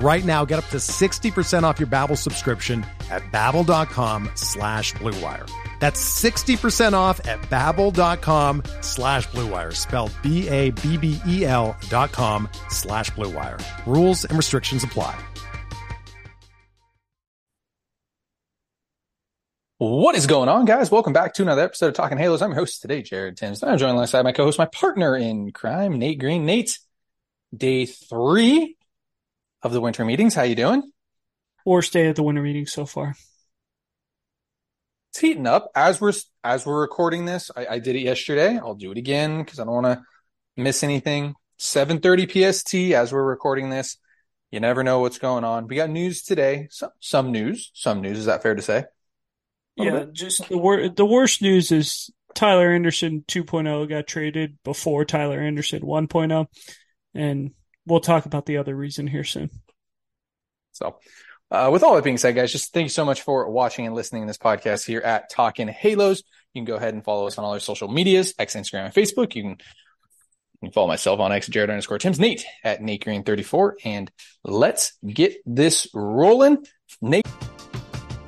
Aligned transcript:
Right 0.00 0.24
now, 0.24 0.44
get 0.44 0.58
up 0.58 0.66
to 0.70 0.78
60% 0.78 1.62
off 1.62 1.78
your 1.78 1.86
Babbel 1.86 2.18
subscription 2.18 2.84
at 3.10 3.22
babbel.com 3.30 4.30
slash 4.34 4.92
bluewire. 4.94 5.48
That's 5.78 6.02
60% 6.24 6.94
off 6.94 7.20
at 7.28 7.40
babbel.com 7.42 8.62
slash 8.80 9.28
bluewire, 9.28 9.74
spelled 9.74 10.12
B-A-B-B-E-L 10.22 11.76
dot 11.88 12.10
com 12.12 12.48
slash 12.70 13.10
bluewire. 13.12 13.62
Rules 13.86 14.24
and 14.24 14.36
restrictions 14.36 14.82
apply. 14.82 15.16
What 19.78 20.16
is 20.16 20.26
going 20.26 20.48
on, 20.48 20.64
guys? 20.64 20.90
Welcome 20.90 21.12
back 21.12 21.34
to 21.34 21.42
another 21.42 21.62
episode 21.62 21.88
of 21.88 21.94
Talking 21.94 22.16
Halos. 22.16 22.40
I'm 22.40 22.50
your 22.50 22.60
host 22.60 22.80
today, 22.80 23.02
Jared 23.02 23.36
Tims. 23.36 23.62
I'm 23.62 23.76
joined 23.76 23.92
alongside 23.92 24.22
my 24.22 24.32
co-host, 24.32 24.58
my 24.58 24.66
partner 24.66 25.16
in 25.16 25.52
crime, 25.52 25.98
Nate 25.98 26.18
Green. 26.18 26.46
Nate, 26.46 26.78
day 27.54 27.84
three 27.84 28.76
of 29.64 29.72
the 29.72 29.80
winter 29.80 30.04
meetings. 30.04 30.34
How 30.34 30.42
you 30.42 30.54
doing? 30.54 30.92
Worst 31.64 31.92
day 31.92 32.08
at 32.08 32.16
the 32.16 32.22
winter 32.22 32.42
meetings 32.42 32.72
so 32.72 32.86
far. 32.86 33.16
It's 35.10 35.20
heating 35.20 35.46
up 35.46 35.70
as 35.74 36.00
we're 36.00 36.12
as 36.44 36.66
we're 36.66 36.80
recording 36.80 37.24
this. 37.24 37.50
I, 37.56 37.66
I 37.66 37.78
did 37.78 37.96
it 37.96 38.02
yesterday. 38.02 38.58
I'll 38.58 38.74
do 38.74 38.92
it 38.92 38.98
again 38.98 39.42
because 39.42 39.58
I 39.58 39.64
don't 39.64 39.82
want 39.82 39.86
to 39.86 40.02
miss 40.56 40.84
anything. 40.84 41.34
7:30 41.58 42.52
PST 42.52 42.74
as 42.94 43.12
we're 43.12 43.24
recording 43.24 43.70
this. 43.70 43.96
You 44.50 44.60
never 44.60 44.84
know 44.84 45.00
what's 45.00 45.18
going 45.18 45.44
on. 45.44 45.66
We 45.66 45.76
got 45.76 45.90
news 45.90 46.22
today. 46.22 46.68
Some 46.70 46.90
some 47.00 47.32
news. 47.32 47.70
Some 47.74 48.02
news. 48.02 48.18
Is 48.18 48.26
that 48.26 48.42
fair 48.42 48.54
to 48.54 48.62
say? 48.62 48.84
Yeah, 49.76 50.04
just 50.12 50.48
the 50.48 50.58
wor- 50.58 50.88
the 50.88 51.06
worst 51.06 51.42
news 51.42 51.72
is 51.72 52.10
Tyler 52.34 52.72
Anderson 52.72 53.24
2.0 53.26 53.88
got 53.88 54.06
traded 54.06 54.58
before 54.64 55.04
Tyler 55.04 55.40
Anderson 55.40 55.82
1.0, 55.82 56.46
and 57.14 57.52
we'll 57.86 58.00
talk 58.00 58.26
about 58.26 58.46
the 58.46 58.58
other 58.58 58.74
reason 58.74 59.06
here 59.06 59.24
soon. 59.24 59.50
So, 60.72 60.98
uh, 61.50 61.70
with 61.72 61.82
all 61.82 61.94
that 61.94 62.04
being 62.04 62.18
said, 62.18 62.34
guys, 62.34 62.52
just 62.52 62.72
thank 62.72 62.84
you 62.84 62.90
so 62.90 63.04
much 63.04 63.22
for 63.22 63.48
watching 63.48 63.86
and 63.86 63.94
listening 63.94 64.22
to 64.22 64.26
this 64.26 64.38
podcast 64.38 64.86
here 64.86 65.00
at 65.00 65.30
Talking 65.30 65.68
Halos. 65.68 66.22
You 66.52 66.60
can 66.60 66.64
go 66.64 66.76
ahead 66.76 66.94
and 66.94 67.04
follow 67.04 67.26
us 67.26 67.38
on 67.38 67.44
all 67.44 67.52
our 67.52 67.60
social 67.60 67.88
medias, 67.88 68.34
X, 68.38 68.54
Instagram, 68.56 68.86
and 68.86 68.94
Facebook. 68.94 69.34
You 69.34 69.42
can, 69.42 69.50
you 69.50 69.56
can 70.62 70.72
follow 70.72 70.88
myself 70.88 71.20
on 71.20 71.32
X, 71.32 71.46
Jared 71.46 71.70
underscore 71.70 71.98
Tims, 71.98 72.18
Nate 72.18 72.44
at 72.64 72.82
Nate 72.82 73.04
Green 73.04 73.22
34. 73.22 73.76
And 73.84 74.10
let's 74.42 74.94
get 75.06 75.36
this 75.46 75.86
rolling. 75.94 76.66
Nate. 77.00 77.26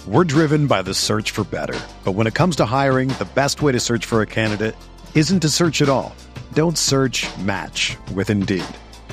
We're 0.06 0.24
driven 0.24 0.68
by 0.68 0.82
the 0.82 0.94
search 0.94 1.32
for 1.32 1.42
better. 1.44 1.78
But 2.04 2.12
when 2.12 2.28
it 2.28 2.34
comes 2.34 2.56
to 2.56 2.64
hiring, 2.64 3.08
the 3.08 3.28
best 3.34 3.60
way 3.60 3.72
to 3.72 3.80
search 3.80 4.06
for 4.06 4.22
a 4.22 4.26
candidate 4.26 4.76
isn't 5.14 5.40
to 5.40 5.48
search 5.48 5.82
at 5.82 5.88
all. 5.88 6.14
Don't 6.52 6.78
search 6.78 7.26
match 7.38 7.96
with 8.14 8.30
Indeed. 8.30 8.64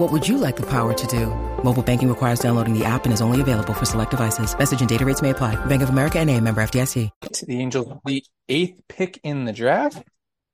What 0.00 0.12
would 0.12 0.26
you 0.26 0.38
like 0.38 0.56
the 0.56 0.64
power 0.64 0.94
to 0.94 1.06
do? 1.06 1.26
Mobile 1.62 1.82
banking 1.82 2.08
requires 2.08 2.40
downloading 2.40 2.72
the 2.72 2.86
app 2.86 3.04
and 3.04 3.12
is 3.12 3.20
only 3.20 3.42
available 3.42 3.74
for 3.74 3.84
select 3.84 4.10
devices. 4.10 4.56
Message 4.56 4.80
and 4.80 4.88
data 4.88 5.04
rates 5.04 5.20
may 5.20 5.28
apply. 5.28 5.62
Bank 5.66 5.82
of 5.82 5.90
America 5.90 6.18
and 6.18 6.30
a 6.30 6.40
member 6.40 6.62
FDIC. 6.62 7.10
The 7.46 7.60
Angels, 7.60 8.00
the 8.06 8.24
eighth 8.48 8.80
pick 8.88 9.20
in 9.22 9.44
the 9.44 9.52
draft. 9.52 10.02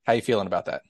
How 0.05 0.11
you 0.11 0.21
feeling 0.21 0.47
about 0.47 0.65
that? 0.65 0.81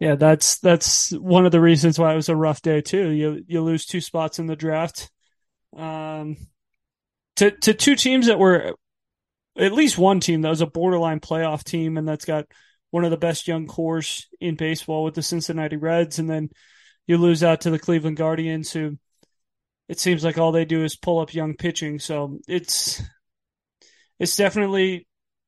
Yeah, 0.00 0.14
that's 0.14 0.58
that's 0.60 1.10
one 1.10 1.44
of 1.44 1.52
the 1.52 1.60
reasons 1.60 1.98
why 1.98 2.14
it 2.14 2.16
was 2.16 2.30
a 2.30 2.34
rough 2.34 2.62
day 2.62 2.80
too. 2.80 3.10
You 3.10 3.44
you 3.46 3.60
lose 3.60 3.84
two 3.84 4.00
spots 4.00 4.38
in 4.38 4.46
the 4.46 4.56
draft, 4.56 5.10
um, 5.76 6.38
to 7.36 7.50
to 7.50 7.74
two 7.74 7.94
teams 7.94 8.28
that 8.28 8.38
were 8.38 8.74
at 9.58 9.72
least 9.72 9.98
one 9.98 10.20
team 10.20 10.40
that 10.40 10.48
was 10.48 10.62
a 10.62 10.66
borderline 10.66 11.20
playoff 11.20 11.62
team, 11.62 11.98
and 11.98 12.08
that's 12.08 12.24
got 12.24 12.46
one 12.90 13.04
of 13.04 13.10
the 13.10 13.18
best 13.18 13.46
young 13.46 13.66
cores 13.66 14.28
in 14.40 14.54
baseball 14.54 15.04
with 15.04 15.12
the 15.12 15.22
Cincinnati 15.22 15.76
Reds, 15.76 16.18
and 16.18 16.30
then 16.30 16.48
you 17.06 17.18
lose 17.18 17.42
out 17.42 17.62
to 17.62 17.70
the 17.70 17.78
Cleveland 17.78 18.16
Guardians, 18.16 18.72
who 18.72 18.98
it 19.88 20.00
seems 20.00 20.24
like 20.24 20.38
all 20.38 20.52
they 20.52 20.64
do 20.64 20.82
is 20.82 20.96
pull 20.96 21.18
up 21.18 21.34
young 21.34 21.54
pitching. 21.54 21.98
So 21.98 22.38
it's 22.48 23.02
it's 24.18 24.36
definitely 24.36 25.06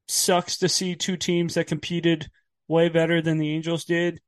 sucks 0.08 0.58
to 0.58 0.69
see 0.69 0.94
two 0.94 1.16
teams 1.16 1.54
that 1.54 1.66
competed 1.66 2.28
way 2.69 2.88
better 2.88 3.22
than 3.22 3.38
the 3.38 3.50
Angels 3.50 3.84
did. 3.84 4.20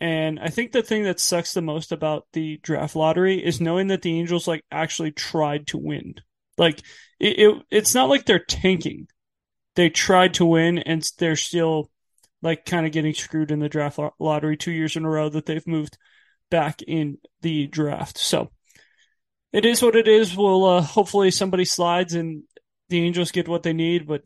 And 0.00 0.40
I 0.40 0.48
think 0.48 0.72
the 0.72 0.82
thing 0.82 1.04
that 1.04 1.20
sucks 1.20 1.54
the 1.54 1.62
most 1.62 1.92
about 1.92 2.26
the 2.32 2.58
draft 2.62 2.96
lottery 2.96 3.44
is 3.44 3.60
knowing 3.60 3.88
that 3.88 4.02
the 4.02 4.18
Angels 4.18 4.48
like 4.48 4.64
actually 4.70 5.12
tried 5.12 5.68
to 5.68 5.78
win. 5.78 6.14
Like 6.58 6.80
it, 7.20 7.38
it 7.38 7.62
it's 7.70 7.94
not 7.94 8.08
like 8.08 8.24
they're 8.24 8.38
tanking. 8.38 9.06
They 9.76 9.90
tried 9.90 10.34
to 10.34 10.44
win 10.44 10.78
and 10.78 11.08
they're 11.18 11.36
still 11.36 11.90
like 12.42 12.64
kind 12.64 12.86
of 12.86 12.92
getting 12.92 13.14
screwed 13.14 13.50
in 13.50 13.60
the 13.60 13.68
draft 13.68 13.98
lottery 14.18 14.56
two 14.56 14.72
years 14.72 14.96
in 14.96 15.04
a 15.04 15.10
row 15.10 15.28
that 15.28 15.46
they've 15.46 15.66
moved 15.66 15.96
back 16.54 16.82
in 16.82 17.18
the 17.42 17.66
draft. 17.66 18.16
So 18.16 18.52
it 19.52 19.64
is 19.64 19.82
what 19.82 19.96
it 19.96 20.06
is. 20.06 20.36
We'll 20.36 20.64
uh, 20.64 20.82
hopefully 20.82 21.32
somebody 21.32 21.64
slides 21.64 22.14
and 22.14 22.44
the 22.90 23.04
Angels 23.04 23.32
get 23.32 23.48
what 23.48 23.64
they 23.64 23.72
need, 23.72 24.06
but 24.06 24.22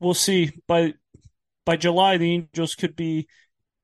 we'll 0.00 0.14
see. 0.14 0.52
By 0.66 0.94
by 1.66 1.76
July, 1.76 2.16
the 2.16 2.32
Angels 2.32 2.74
could 2.74 2.96
be 2.96 3.28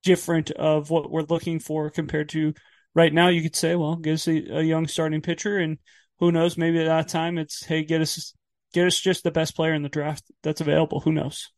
different 0.03 0.51
of 0.51 0.89
what 0.89 1.11
we're 1.11 1.29
looking 1.29 1.61
for 1.61 1.91
compared 1.91 2.31
to 2.31 2.55
right 2.95 3.13
now. 3.13 3.29
You 3.29 3.43
could 3.43 3.55
say, 3.55 3.77
well, 3.77 3.97
gives 3.97 4.27
a, 4.27 4.61
a 4.61 4.63
young 4.63 4.89
starting 4.89 5.21
pitcher, 5.21 5.59
and 5.59 5.77
who 6.21 6.33
knows? 6.33 6.57
Maybe 6.57 6.81
at 6.81 6.87
that 6.87 7.09
time 7.09 7.37
it's 7.37 7.67
hey, 7.67 7.85
get 7.85 8.01
us 8.01 8.33
get 8.73 8.87
us 8.87 8.99
just 8.99 9.25
the 9.25 9.31
best 9.31 9.55
player 9.55 9.75
in 9.75 9.83
the 9.83 9.91
draft 9.91 10.25
that's 10.43 10.63
available. 10.63 11.01
Who 11.01 11.13
knows? 11.13 11.51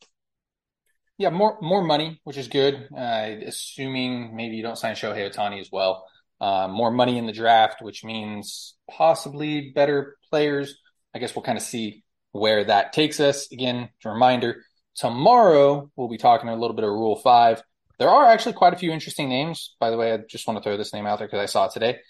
Yeah, 1.17 1.31
more 1.31 1.59
more 1.61 1.83
money, 1.83 2.21
which 2.25 2.37
is 2.37 2.49
good. 2.49 2.89
Uh, 2.97 3.31
assuming 3.47 4.35
maybe 4.35 4.57
you 4.57 4.63
don't 4.63 4.79
sign 4.79 4.97
Shohei 4.97 5.33
Ohtani 5.33 5.61
as 5.61 5.71
well. 5.71 6.07
Uh, 6.41 6.67
more 6.69 6.91
money 6.91 7.19
in 7.19 7.27
the 7.27 7.33
draft, 7.33 7.81
which 7.81 8.05
means 8.05 8.75
possibly 8.91 9.71
better 9.75 10.17
players. 10.29 10.77
I 11.15 11.21
guess 11.21 11.37
we'll 11.37 11.45
kind 11.45 11.57
of 11.57 11.63
see 11.63 12.03
where 12.33 12.65
that 12.65 12.93
takes 12.93 13.21
us. 13.21 13.51
Again, 13.53 13.89
a 14.05 14.11
reminder: 14.11 14.65
tomorrow 14.97 15.91
we'll 15.95 16.09
be 16.09 16.19
talking 16.19 16.49
a 16.49 16.57
little 16.57 16.75
bit 16.75 16.85
of 16.85 16.91
Rule 16.91 17.17
Five. 17.17 17.63
There 18.01 18.11
are 18.11 18.27
actually 18.27 18.55
quite 18.55 18.75
a 18.75 18.77
few 18.77 18.91
interesting 18.91 19.29
names. 19.29 19.77
By 19.79 19.91
the 19.91 19.97
way, 19.97 20.13
I 20.13 20.19
just 20.29 20.49
want 20.49 20.59
to 20.59 20.65
throw 20.65 20.77
this 20.77 20.93
name 20.93 21.07
out 21.07 21.19
there 21.19 21.29
because 21.29 21.41
I 21.41 21.47
saw 21.47 21.67
it 21.67 21.73
today. 21.73 22.01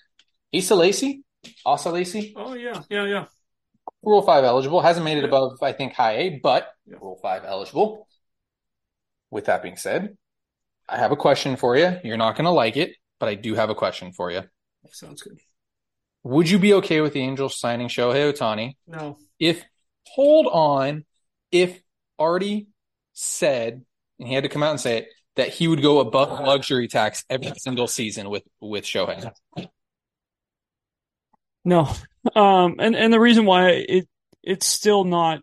Asa 0.55 0.75
Lacy, 0.75 1.25
Asa 1.67 1.91
Lacy. 1.91 2.33
Oh 2.37 2.55
yeah, 2.55 2.81
yeah, 2.89 3.05
yeah. 3.05 3.25
Rule 4.03 4.23
Five 4.23 4.45
eligible. 4.45 4.81
Hasn't 4.81 5.05
made 5.05 5.19
it 5.19 5.25
above, 5.25 5.63
I 5.63 5.73
think, 5.73 5.93
high 5.93 6.17
A, 6.17 6.41
but 6.43 6.73
yeah. 6.87 6.97
Rule 7.03 7.19
Five 7.21 7.45
eligible. 7.45 8.09
With 9.31 9.47
that 9.47 9.63
being 9.63 9.77
said, 9.77 10.17
I 10.89 10.99
have 10.99 11.13
a 11.13 11.17
question 11.17 11.57
for 11.57 11.77
you. 11.77 11.99
You're 12.05 12.17
not 12.17 12.37
going 12.37 12.45
to 12.45 12.51
like 12.51 12.77
it, 12.77 12.97
but 13.19 13.29
I 13.29 13.35
do 13.35 13.55
have 13.55 13.71
a 13.71 13.75
question 13.75 14.13
for 14.13 14.31
you. 14.31 14.43
Sounds 14.91 15.23
good. 15.23 15.41
Would 16.23 16.49
you 16.49 16.59
be 16.59 16.75
okay 16.75 17.01
with 17.01 17.13
the 17.13 17.21
Angels 17.21 17.59
signing 17.59 17.89
Shohei 17.89 18.33
Ohtani? 18.33 18.77
No. 18.87 19.19
If 19.39 19.65
hold 20.07 20.47
on, 20.47 21.05
if 21.51 21.81
Artie 22.19 22.69
said, 23.13 23.85
and 24.19 24.29
he 24.29 24.35
had 24.35 24.45
to 24.45 24.51
come 24.51 24.63
out 24.63 24.71
and 24.71 24.81
say 24.81 24.99
it, 24.99 25.09
that 25.37 25.49
he 25.49 25.69
would 25.69 25.83
go 25.83 26.01
above 26.01 26.41
luxury 26.41 26.89
tax 26.89 27.25
every 27.29 27.53
single 27.57 27.89
season 27.89 28.31
with 28.31 28.45
with 28.61 28.85
Shohei. 28.85 29.33
No, 31.65 31.91
um, 32.35 32.77
and 32.79 32.95
and 32.95 33.13
the 33.13 33.21
reason 33.21 33.45
why 33.45 33.71
it 33.71 34.09
it's 34.43 34.67
still 34.67 35.05
not, 35.05 35.41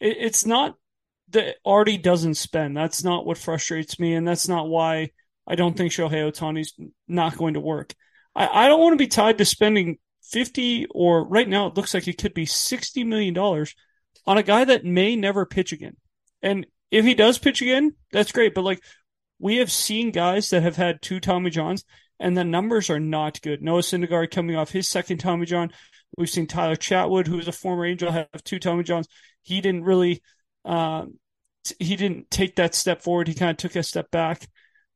it, 0.00 0.16
it's 0.18 0.44
not 0.44 0.76
that 1.32 1.56
Artie 1.64 1.98
doesn't 1.98 2.34
spend. 2.34 2.76
That's 2.76 3.04
not 3.04 3.26
what 3.26 3.38
frustrates 3.38 3.98
me, 3.98 4.14
and 4.14 4.26
that's 4.26 4.48
not 4.48 4.68
why 4.68 5.10
I 5.46 5.54
don't 5.54 5.76
think 5.76 5.92
Shohei 5.92 6.30
Ohtani's 6.30 6.74
not 7.08 7.36
going 7.36 7.54
to 7.54 7.60
work. 7.60 7.94
I, 8.34 8.64
I 8.64 8.68
don't 8.68 8.80
want 8.80 8.94
to 8.94 9.04
be 9.04 9.08
tied 9.08 9.38
to 9.38 9.44
spending 9.44 9.98
fifty 10.22 10.86
or 10.90 11.26
right 11.26 11.48
now 11.48 11.66
it 11.66 11.76
looks 11.76 11.94
like 11.94 12.08
it 12.08 12.18
could 12.18 12.34
be 12.34 12.46
sixty 12.46 13.04
million 13.04 13.34
dollars 13.34 13.74
on 14.26 14.38
a 14.38 14.42
guy 14.42 14.64
that 14.64 14.84
may 14.84 15.16
never 15.16 15.44
pitch 15.44 15.72
again. 15.72 15.96
And 16.40 16.66
if 16.90 17.04
he 17.04 17.14
does 17.14 17.38
pitch 17.38 17.60
again, 17.60 17.94
that's 18.12 18.32
great. 18.32 18.54
But 18.54 18.64
like 18.64 18.82
we 19.38 19.56
have 19.56 19.70
seen 19.70 20.12
guys 20.12 20.50
that 20.50 20.62
have 20.62 20.76
had 20.76 21.02
two 21.02 21.20
Tommy 21.20 21.50
Johns 21.50 21.84
and 22.20 22.36
the 22.36 22.44
numbers 22.44 22.88
are 22.88 23.00
not 23.00 23.42
good. 23.42 23.62
Noah 23.62 23.80
Syndergaard 23.80 24.30
coming 24.30 24.56
off 24.56 24.70
his 24.70 24.88
second 24.88 25.18
Tommy 25.18 25.44
John. 25.44 25.72
We've 26.16 26.30
seen 26.30 26.46
Tyler 26.46 26.76
Chatwood, 26.76 27.26
who 27.26 27.38
is 27.38 27.48
a 27.48 27.52
former 27.52 27.84
Angel, 27.84 28.12
have 28.12 28.28
two 28.44 28.58
Tommy 28.58 28.84
Johns. 28.84 29.08
He 29.42 29.60
didn't 29.60 29.84
really, 29.84 30.22
um, 30.64 31.18
he 31.78 31.96
didn't 31.96 32.30
take 32.30 32.56
that 32.56 32.74
step 32.74 33.02
forward. 33.02 33.28
He 33.28 33.34
kind 33.34 33.50
of 33.50 33.56
took 33.56 33.76
a 33.76 33.82
step 33.82 34.10
back. 34.10 34.48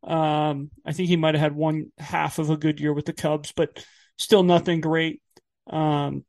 Um, 0.02 0.70
I 0.84 0.92
think 0.92 1.08
he 1.08 1.16
might 1.16 1.34
have 1.34 1.42
had 1.42 1.56
one 1.56 1.92
half 1.98 2.38
of 2.38 2.50
a 2.50 2.56
good 2.56 2.80
year 2.80 2.92
with 2.92 3.06
the 3.06 3.12
Cubs, 3.12 3.52
but 3.52 3.84
still 4.18 4.42
nothing 4.42 4.80
great. 4.80 5.20
Um, 5.68 6.24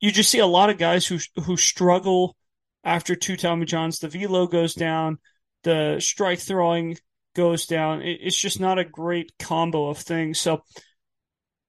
you 0.00 0.12
just 0.12 0.30
see 0.30 0.38
a 0.38 0.46
lot 0.46 0.70
of 0.70 0.78
guys 0.78 1.06
who 1.06 1.18
who 1.42 1.56
struggle 1.56 2.36
after 2.84 3.14
two 3.14 3.36
Tommy 3.36 3.64
Johns. 3.64 3.98
The 3.98 4.08
velo 4.08 4.46
goes 4.46 4.74
down, 4.74 5.18
the 5.64 6.00
strike 6.00 6.38
throwing 6.38 6.96
goes 7.34 7.66
down. 7.66 8.02
it's 8.02 8.38
just 8.38 8.60
not 8.60 8.78
a 8.78 8.84
great 8.84 9.32
combo 9.38 9.88
of 9.88 9.98
things. 9.98 10.38
So, 10.38 10.62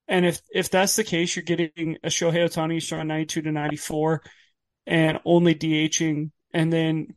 and 0.07 0.25
if 0.25 0.42
if 0.52 0.69
that's 0.69 0.95
the 0.95 1.04
case, 1.04 1.36
you're 1.36 1.44
getting 1.44 1.98
a 2.04 2.07
Shohei 2.07 2.45
Ohtani 2.45 2.81
starting 2.81 3.07
92 3.07 3.44
to 3.44 3.52
94 3.52 4.22
and 4.86 5.19
only 5.25 5.56
DHing, 5.56 6.31
and 6.54 6.74
then 6.74 7.16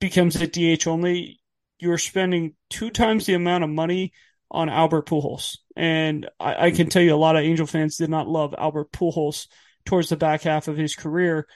becomes 0.00 0.36
a 0.36 0.46
DH 0.46 0.86
only. 0.86 1.40
You're 1.78 1.98
spending 1.98 2.54
two 2.70 2.90
times 2.90 3.26
the 3.26 3.34
amount 3.34 3.64
of 3.64 3.70
money 3.70 4.12
on 4.50 4.68
Albert 4.68 5.06
Pujols, 5.06 5.58
and 5.76 6.28
I, 6.40 6.66
I 6.66 6.70
can 6.70 6.88
tell 6.88 7.02
you 7.02 7.14
a 7.14 7.16
lot 7.16 7.36
of 7.36 7.44
Angel 7.44 7.66
fans 7.66 7.96
did 7.96 8.10
not 8.10 8.28
love 8.28 8.54
Albert 8.56 8.90
Pujols 8.92 9.46
towards 9.84 10.08
the 10.08 10.16
back 10.16 10.42
half 10.42 10.68
of 10.68 10.76
his 10.76 10.94
career. 10.94 11.46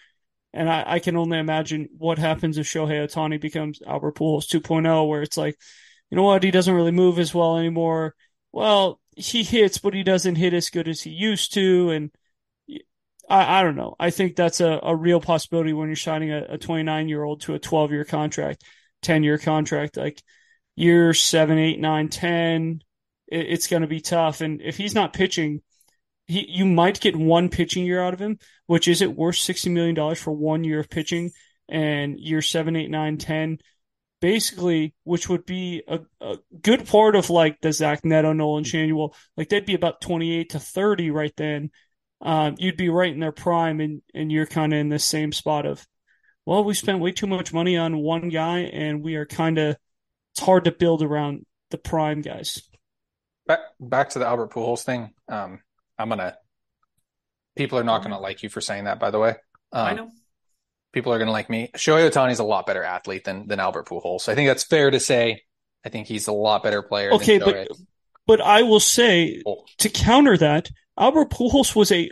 And 0.55 0.69
I, 0.69 0.85
I, 0.87 0.99
can 0.99 1.17
only 1.17 1.39
imagine 1.39 1.89
what 1.97 2.19
happens 2.19 2.59
if 2.59 2.67
Shohei 2.67 3.07
Ohtani 3.07 3.41
becomes 3.41 3.81
Albert 3.87 4.17
Pujols 4.17 4.47
2.0, 4.47 5.09
where 5.09 5.23
it's 5.23 5.39
like, 5.39 5.57
you 6.11 6.17
know 6.17 6.25
what, 6.25 6.43
he 6.43 6.51
doesn't 6.51 6.75
really 6.75 6.91
move 6.91 7.19
as 7.19 7.35
well 7.35 7.57
anymore. 7.57 8.15
Well, 8.53 9.01
he 9.17 9.43
hits, 9.45 9.79
but 9.79 9.95
he 9.95 10.03
doesn't 10.03 10.37
hit 10.37 10.53
as 10.53 10.71
good 10.71 10.89
as 10.89 11.01
he 11.01 11.11
used 11.11 11.55
to. 11.55 11.91
And 11.91 12.11
I, 13.29 13.61
I 13.61 13.63
don't 13.63 13.77
know. 13.77 13.95
I 13.99 14.11
think 14.11 14.37
that's 14.37 14.61
a, 14.61 14.81
a 14.83 14.95
real 14.95 15.21
possibility 15.21 15.73
when 15.73 15.89
you're 15.89 15.97
signing 15.97 16.31
a 16.31 16.59
29 16.59 17.09
year 17.09 17.23
old 17.23 17.43
to 17.43 17.55
a 17.55 17.59
12 17.59 17.93
year 17.93 18.05
contract, 18.05 18.65
10 19.03 19.23
year 19.23 19.39
contract. 19.39 19.97
Like 19.97 20.23
year 20.77 21.15
seven, 21.15 21.59
eight, 21.59 21.81
nine, 21.81 22.09
10, 22.09 22.83
it, 23.29 23.37
it's 23.37 23.67
going 23.67 23.83
to 23.83 23.89
be 23.89 24.01
tough. 24.01 24.41
And 24.41 24.61
if 24.61 24.77
he's 24.77 24.95
not 24.95 25.13
pitching, 25.13 25.63
he, 26.27 26.47
you 26.49 26.65
might 26.65 27.01
get 27.01 27.17
one 27.17 27.49
pitching 27.49 27.85
year 27.85 28.03
out 28.03 28.15
of 28.15 28.21
him, 28.21 28.39
which 28.67 28.89
is 28.89 29.03
it 29.03 29.17
worth 29.17 29.37
$60 29.37 29.71
million 29.71 30.15
for 30.15 30.33
one 30.33 30.65
year 30.65 30.81
of 30.81 30.91
pitching 30.91 31.31
and 31.69 32.19
year 32.19 32.43
seven, 32.43 32.77
eight, 32.77 32.91
nine, 32.91 33.19
10 33.19 33.59
basically, 34.23 34.95
which 35.03 35.29
would 35.29 35.45
be 35.45 35.83
a, 35.89 35.99
a 36.21 36.39
good 36.63 36.87
part 36.87 37.17
of 37.17 37.29
like 37.29 37.61
the 37.61 37.73
Zach 37.73 38.05
Neto, 38.05 38.33
Nolan 38.33 38.63
mm-hmm. 38.63 38.95
Schanuel, 38.95 39.15
like 39.37 39.51
they'd 39.51 39.67
be 39.67 39.75
about 39.75 40.01
28 40.01 40.51
to 40.51 40.61
30 40.61 41.11
right 41.11 41.35
then. 41.37 41.71
Um, 42.23 42.55
you'd 42.59 42.77
be 42.77 42.89
right 42.89 43.13
in 43.13 43.21
their 43.21 43.33
prime 43.33 43.81
and, 43.81 44.01
and 44.15 44.31
you're 44.31 44.47
kind 44.47 44.73
of 44.73 44.79
in 44.79 44.89
the 44.89 44.99
same 44.99 45.33
spot 45.33 45.67
of, 45.67 45.85
well, 46.47 46.65
we 46.65 46.75
spent 46.75 47.01
way 47.01 47.13
too 47.13 47.27
much 47.27 47.53
money 47.53 47.77
on 47.77 47.99
one 47.99 48.29
guy 48.29 48.61
and 48.61 49.03
we 49.03 49.17
are 49.17 49.27
kind 49.27 49.59
of, 49.59 49.77
it's 50.33 50.45
hard 50.45 50.65
to 50.65 50.73
build 50.73 51.03
around 51.03 51.45
the 51.71 51.79
prime 51.79 52.21
guys. 52.21 52.63
Back, 53.47 53.61
back 53.81 54.11
to 54.11 54.21
the 54.21 54.27
Albert 54.27 54.53
Pujols 54.53 54.85
thing. 54.85 55.11
Um, 55.29 55.61
I'm 55.99 56.09
going 56.09 56.21
to, 56.21 56.37
people 57.57 57.79
are 57.79 57.85
not 57.85 58.03
going 58.03 58.13
to 58.13 58.19
like 58.19 58.43
you 58.43 58.49
for 58.49 58.61
saying 58.61 58.85
that, 58.85 59.01
by 59.01 59.11
the 59.11 59.19
way. 59.19 59.35
Um, 59.73 59.87
I 59.87 59.93
know 59.95 60.11
people 60.93 61.13
are 61.13 61.19
going 61.19 61.27
to 61.27 61.33
like 61.33 61.51
me. 61.51 61.71
Shohei 61.75 62.09
Ohtani 62.09 62.33
is 62.33 62.39
a 62.39 62.45
lot 62.45 62.67
better 62.67 62.85
athlete 62.85 63.25
than 63.25 63.49
than 63.49 63.61
Albert 63.61 63.89
Pujols. 63.89 64.21
So 64.21 64.33
I 64.33 64.35
think 64.35 64.49
that's 64.49 64.63
fair 64.63 64.91
to 64.91 65.01
say. 65.01 65.43
I 65.85 65.89
think 65.89 66.07
he's 66.07 66.29
a 66.29 66.33
lot 66.33 66.63
better 66.63 66.83
player. 66.83 67.13
Okay, 67.15 67.39
but 67.39 67.69
but 68.27 68.41
I 68.41 68.63
will 68.63 68.81
say 68.81 69.43
to 69.79 69.89
counter 69.89 70.37
that, 70.37 70.71
Albert 70.97 71.31
Pujols 71.31 71.75
was 71.75 71.93
a 71.93 72.11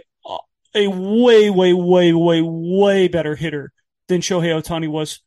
a 0.75 0.87
way 0.87 1.51
way 1.51 1.73
way 1.73 2.13
way 2.13 2.41
way 2.43 3.09
better 3.09 3.35
hitter 3.35 3.73
than 4.09 4.21
Shohei 4.21 4.61
Ohtani 4.61 4.89
was 4.89 5.21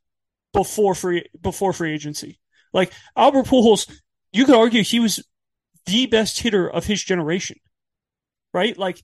before 0.54 0.96
free 0.96 1.26
before 1.40 1.74
free 1.74 1.94
agency. 1.94 2.40
Like 2.72 2.94
Albert 3.16 3.48
Pujols, 3.48 3.92
you 4.32 4.46
could 4.46 4.56
argue 4.56 4.84
he 4.84 5.00
was 5.00 5.28
the 5.86 6.06
best 6.06 6.40
hitter 6.40 6.70
of 6.70 6.86
his 6.86 7.04
generation, 7.04 7.58
right? 8.54 8.78
Like 8.78 9.02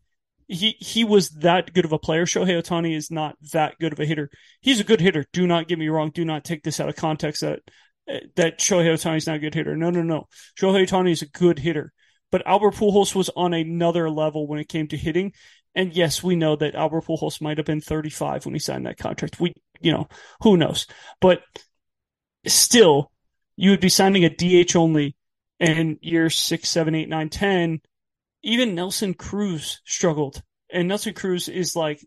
he 0.48 0.76
he 0.80 1.04
was 1.04 1.30
that 1.30 1.74
good 1.74 1.86
of 1.86 1.92
a 1.92 2.00
player. 2.00 2.26
Shohei 2.26 2.62
Ohtani 2.62 2.96
is 2.96 3.12
not 3.12 3.36
that 3.54 3.78
good 3.80 3.94
of 3.94 4.00
a 4.00 4.06
hitter. 4.06 4.30
He's 4.62 4.80
a 4.80 4.86
good 4.86 5.02
hitter. 5.02 5.26
Do 5.34 5.46
not 5.46 5.68
get 5.68 5.80
me 5.80 5.90
wrong. 5.90 6.12
Do 6.12 6.26
not 6.26 6.44
take 6.44 6.64
this 6.64 6.80
out 6.80 6.90
of 6.90 6.96
context 6.96 7.42
that 7.42 7.60
that 8.36 8.60
Shohei 8.60 8.94
Ohtani 8.94 9.18
is 9.18 9.28
not 9.28 9.36
a 9.38 9.40
good 9.40 9.54
hitter. 9.54 9.76
No, 9.76 9.90
no, 9.90 10.02
no. 10.02 10.28
Shohei 10.60 10.88
Ohtani 10.88 11.12
is 11.12 11.22
a 11.22 11.30
good 11.30 11.60
hitter. 11.60 11.94
But 12.32 12.46
Albert 12.46 12.76
Pujols 12.76 13.16
was 13.16 13.30
on 13.36 13.54
another 13.54 14.10
level 14.10 14.48
when 14.48 14.60
it 14.60 14.70
came 14.70 14.88
to 14.88 14.98
hitting. 14.98 15.34
And 15.76 15.94
yes, 15.94 16.24
we 16.24 16.36
know 16.36 16.56
that 16.56 16.76
Albert 16.76 17.06
Pujols 17.06 17.42
might 17.42 17.58
have 17.58 17.66
been 17.66 17.82
35 17.82 18.46
when 18.46 18.56
he 18.56 18.60
signed 18.60 18.86
that 18.86 18.98
contract. 18.98 19.40
We, 19.40 19.54
you 19.80 19.92
know, 19.92 20.08
who 20.42 20.58
knows? 20.58 20.88
But 21.22 21.42
still, 22.46 23.12
you 23.56 23.72
would 23.72 23.80
be 23.80 23.90
signing 23.90 24.26
a 24.26 24.30
DH 24.30 24.76
only 24.76 25.16
in 25.60 26.00
years 26.02 26.36
six, 26.36 26.70
seven, 26.70 26.96
eight, 26.96 27.10
nine, 27.10 27.30
ten 27.30 27.82
even 28.44 28.76
Nelson 28.76 29.14
Cruz 29.14 29.82
struggled. 29.86 30.42
And 30.72 30.88
Nelson 30.88 31.14
Cruz 31.14 31.50
is 31.50 31.76
like 31.76 32.06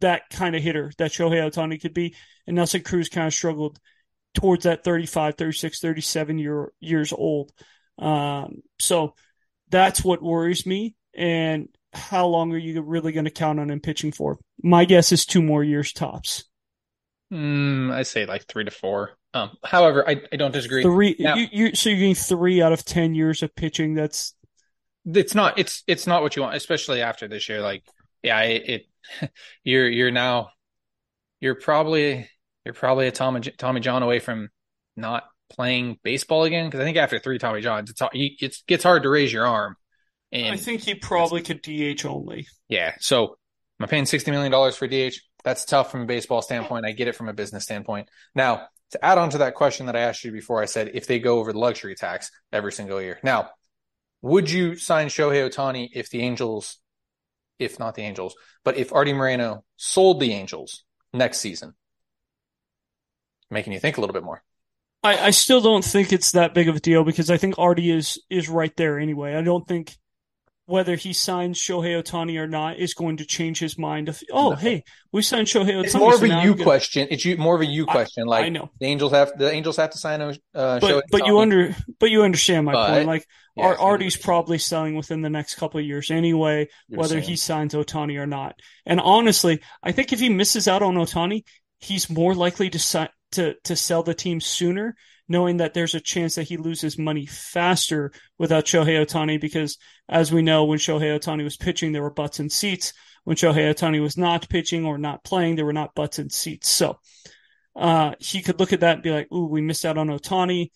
that 0.00 0.30
kind 0.30 0.56
of 0.56 0.62
hitter 0.62 0.92
that 0.98 1.10
Shohei 1.10 1.50
Ohtani 1.50 1.80
could 1.80 1.94
be. 1.94 2.14
And 2.46 2.56
Nelson 2.56 2.82
Cruz 2.82 3.08
kind 3.08 3.26
of 3.26 3.34
struggled 3.34 3.78
towards 4.34 4.64
that 4.64 4.84
35, 4.84 5.36
36, 5.36 5.80
37 5.80 6.38
year, 6.38 6.72
years 6.80 7.12
old. 7.12 7.52
Um, 7.98 8.62
so 8.78 9.14
that's 9.70 10.04
what 10.04 10.22
worries 10.22 10.66
me. 10.66 10.94
And 11.14 11.68
how 11.92 12.26
long 12.26 12.52
are 12.52 12.58
you 12.58 12.82
really 12.82 13.12
going 13.12 13.24
to 13.24 13.30
count 13.30 13.60
on 13.60 13.70
him 13.70 13.80
pitching 13.80 14.12
for? 14.12 14.38
My 14.62 14.84
guess 14.84 15.12
is 15.12 15.26
two 15.26 15.42
more 15.42 15.62
years 15.62 15.92
tops. 15.92 16.44
Mm, 17.32 17.92
I 17.92 18.02
say 18.02 18.26
like 18.26 18.46
three 18.46 18.64
to 18.64 18.70
four. 18.70 19.12
Um, 19.32 19.56
however, 19.64 20.08
I, 20.08 20.22
I 20.32 20.36
don't 20.36 20.52
disagree. 20.52 20.82
Three, 20.82 21.16
now, 21.18 21.34
you, 21.34 21.46
you, 21.50 21.74
so 21.74 21.90
you're 21.90 21.98
getting 21.98 22.14
three 22.14 22.62
out 22.62 22.72
of 22.72 22.84
10 22.84 23.14
years 23.14 23.42
of 23.42 23.54
pitching. 23.54 23.94
That's 23.94 24.34
it's 25.12 25.34
not 25.34 25.58
it's 25.58 25.82
it's 25.86 26.06
not 26.06 26.22
what 26.22 26.36
you 26.36 26.42
want, 26.42 26.56
especially 26.56 27.02
after 27.02 27.28
this 27.28 27.48
year. 27.48 27.60
Like, 27.60 27.84
yeah, 28.22 28.40
it, 28.42 28.86
it 29.20 29.30
you're 29.64 29.88
you're 29.88 30.10
now 30.10 30.50
you're 31.40 31.56
probably 31.56 32.28
you're 32.64 32.74
probably 32.74 33.06
a 33.06 33.12
Tommy 33.12 33.40
Tommy 33.40 33.80
John 33.80 34.02
away 34.02 34.18
from 34.20 34.50
not 34.96 35.24
playing 35.50 35.98
baseball 36.02 36.44
again 36.44 36.66
because 36.66 36.80
I 36.80 36.84
think 36.84 36.96
after 36.96 37.18
three 37.18 37.38
Tommy 37.38 37.60
Johns, 37.60 37.90
it's 37.90 38.02
it 38.12 38.56
gets 38.66 38.82
hard 38.82 39.02
to 39.04 39.08
raise 39.08 39.32
your 39.32 39.46
arm, 39.46 39.76
And 40.32 40.52
I 40.54 40.56
think 40.56 40.82
he 40.82 40.94
probably 40.94 41.42
could 41.42 41.62
DH 41.62 42.04
only. 42.06 42.46
yeah, 42.68 42.94
so 42.98 43.36
am 43.80 43.84
I 43.84 43.86
paying 43.86 44.06
sixty 44.06 44.30
million 44.30 44.50
dollars 44.52 44.76
for 44.76 44.86
DH? 44.88 45.14
That's 45.44 45.64
tough 45.64 45.90
from 45.90 46.02
a 46.02 46.06
baseball 46.06 46.40
standpoint. 46.42 46.86
I 46.86 46.92
get 46.92 47.08
it 47.08 47.14
from 47.16 47.28
a 47.28 47.34
business 47.34 47.64
standpoint. 47.64 48.08
Now, 48.34 48.68
to 48.92 49.04
add 49.04 49.18
on 49.18 49.30
to 49.30 49.38
that 49.38 49.54
question 49.54 49.86
that 49.86 49.96
I 49.96 50.00
asked 50.00 50.24
you 50.24 50.32
before, 50.32 50.62
I 50.62 50.66
said 50.66 50.92
if 50.94 51.06
they 51.06 51.18
go 51.18 51.38
over 51.38 51.52
the 51.52 51.58
luxury 51.58 51.94
tax 51.94 52.30
every 52.52 52.72
single 52.72 53.00
year. 53.02 53.18
Now, 53.22 53.50
would 54.22 54.50
you 54.50 54.76
sign 54.76 55.08
Shohei 55.08 55.46
Ohtani 55.50 55.90
if 55.92 56.08
the 56.08 56.22
Angels, 56.22 56.78
if 57.58 57.78
not 57.78 57.94
the 57.94 58.02
Angels, 58.02 58.34
but 58.64 58.78
if 58.78 58.90
Artie 58.92 59.12
Moreno 59.12 59.64
sold 59.76 60.18
the 60.20 60.32
Angels 60.32 60.82
next 61.12 61.40
season? 61.40 61.74
Making 63.50 63.74
you 63.74 63.80
think 63.80 63.98
a 63.98 64.00
little 64.00 64.14
bit 64.14 64.24
more. 64.24 64.42
I, 65.04 65.26
I 65.26 65.30
still 65.30 65.60
don't 65.60 65.84
think 65.84 66.12
it's 66.12 66.32
that 66.32 66.54
big 66.54 66.68
of 66.68 66.76
a 66.76 66.80
deal 66.80 67.04
because 67.04 67.30
I 67.30 67.36
think 67.36 67.58
Artie 67.58 67.90
is 67.90 68.20
is 68.30 68.48
right 68.48 68.74
there 68.76 68.98
anyway. 68.98 69.34
I 69.34 69.42
don't 69.42 69.66
think 69.68 69.94
whether 70.66 70.96
he 70.96 71.12
signs 71.12 71.60
Shohei 71.60 72.02
Ohtani 72.02 72.38
or 72.40 72.46
not 72.46 72.78
is 72.78 72.94
going 72.94 73.18
to 73.18 73.26
change 73.26 73.58
his 73.58 73.76
mind. 73.76 74.08
Of 74.08 74.22
oh, 74.32 74.50
No. 74.50 74.56
hey, 74.56 74.82
we 75.12 75.20
signed 75.20 75.46
Shohei 75.46 75.72
Ohtani. 75.74 75.84
It's 75.84 75.94
more 75.94 76.14
of 76.14 76.22
a 76.22 76.26
you 76.28 76.52
gonna- 76.52 76.64
question. 76.64 77.06
It's 77.10 77.22
you 77.22 77.36
more 77.36 77.54
of 77.54 77.60
a 77.60 77.66
you 77.66 77.84
question. 77.84 78.26
Like 78.26 78.46
I 78.46 78.48
know, 78.48 78.70
the 78.80 78.86
Angels 78.86 79.12
have 79.12 79.32
the 79.36 79.50
Angels 79.52 79.76
have 79.76 79.90
to 79.90 79.98
sign 79.98 80.22
a 80.22 80.28
uh, 80.54 80.80
Shohei 80.80 80.80
but 80.80 81.04
but 81.12 81.26
you 81.26 81.38
under 81.38 81.76
but 82.00 82.10
you 82.10 82.22
understand 82.22 82.64
my 82.64 82.72
But- 82.72 82.88
point. 82.90 83.06
Like 83.06 83.26
Yes, 83.56 83.78
Artie's 83.78 84.16
probably 84.16 84.58
selling 84.58 84.96
within 84.96 85.20
the 85.22 85.30
next 85.30 85.54
couple 85.54 85.78
of 85.78 85.86
years 85.86 86.10
anyway, 86.10 86.66
You're 86.88 86.98
whether 86.98 87.20
saying. 87.20 87.22
he 87.22 87.36
signs 87.36 87.72
Ohtani 87.72 88.18
or 88.18 88.26
not. 88.26 88.56
And 88.84 88.98
honestly, 89.00 89.60
I 89.80 89.92
think 89.92 90.12
if 90.12 90.18
he 90.18 90.28
misses 90.28 90.66
out 90.66 90.82
on 90.82 90.96
Ohtani, 90.96 91.44
he's 91.78 92.10
more 92.10 92.34
likely 92.34 92.68
to 92.70 92.80
si- 92.80 93.06
to 93.34 93.54
to 93.64 93.76
sell 93.76 94.02
the 94.02 94.14
team 94.14 94.40
sooner, 94.40 94.96
knowing 95.28 95.58
that 95.58 95.74
there's 95.74 95.94
a 95.94 96.00
chance 96.00 96.34
that 96.34 96.48
he 96.48 96.56
loses 96.56 96.98
money 96.98 97.26
faster 97.26 98.12
without 98.38 98.64
Shohei 98.64 99.04
Ohtani. 99.04 99.40
Because 99.40 99.78
as 100.08 100.32
we 100.32 100.42
know, 100.42 100.64
when 100.64 100.78
Shohei 100.78 101.18
Ohtani 101.18 101.44
was 101.44 101.56
pitching, 101.56 101.92
there 101.92 102.02
were 102.02 102.10
butts 102.10 102.40
in 102.40 102.50
seats. 102.50 102.92
When 103.24 103.36
Shohei 103.36 103.72
Ohtani 103.74 104.02
was 104.02 104.16
not 104.16 104.48
pitching 104.48 104.84
or 104.84 104.98
not 104.98 105.24
playing, 105.24 105.56
there 105.56 105.64
were 105.64 105.72
not 105.72 105.94
butts 105.94 106.18
in 106.18 106.30
seats. 106.30 106.68
So 106.68 106.98
uh, 107.76 108.14
he 108.18 108.42
could 108.42 108.60
look 108.60 108.72
at 108.72 108.80
that 108.80 108.94
and 108.94 109.02
be 109.02 109.10
like, 109.10 109.32
"Ooh, 109.32 109.46
we 109.46 109.60
missed 109.60 109.84
out 109.84 109.98
on 109.98 110.08
Ohtani. 110.08 110.70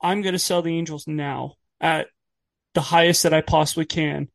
I'm 0.00 0.22
going 0.22 0.32
to 0.32 0.38
sell 0.38 0.62
the 0.62 0.76
Angels 0.76 1.06
now 1.06 1.54
at 1.80 2.08
the 2.74 2.80
highest 2.80 3.22
that 3.24 3.34
I 3.34 3.40
possibly 3.40 3.84
can 3.84 4.28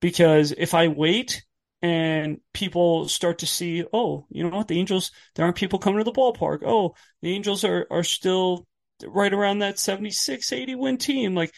because 0.00 0.52
if 0.52 0.74
I 0.74 0.88
wait 0.88 1.44
and 1.82 2.40
people 2.54 3.08
start 3.08 3.40
to 3.40 3.46
see, 3.46 3.84
oh, 3.92 4.26
you 4.30 4.48
know 4.48 4.56
what, 4.56 4.68
the 4.68 4.78
Angels, 4.78 5.10
there 5.34 5.44
aren't 5.44 5.56
people 5.56 5.80
coming 5.80 5.98
to 5.98 6.04
the 6.04 6.12
ballpark. 6.12 6.62
Oh, 6.64 6.94
the 7.20 7.34
Angels 7.34 7.64
are 7.64 7.86
are 7.90 8.04
still 8.04 8.66
right 9.04 9.32
around 9.32 9.58
that 9.58 9.80
76, 9.80 10.52
80 10.52 10.74
win 10.76 10.96
team. 10.96 11.34
Like 11.34 11.52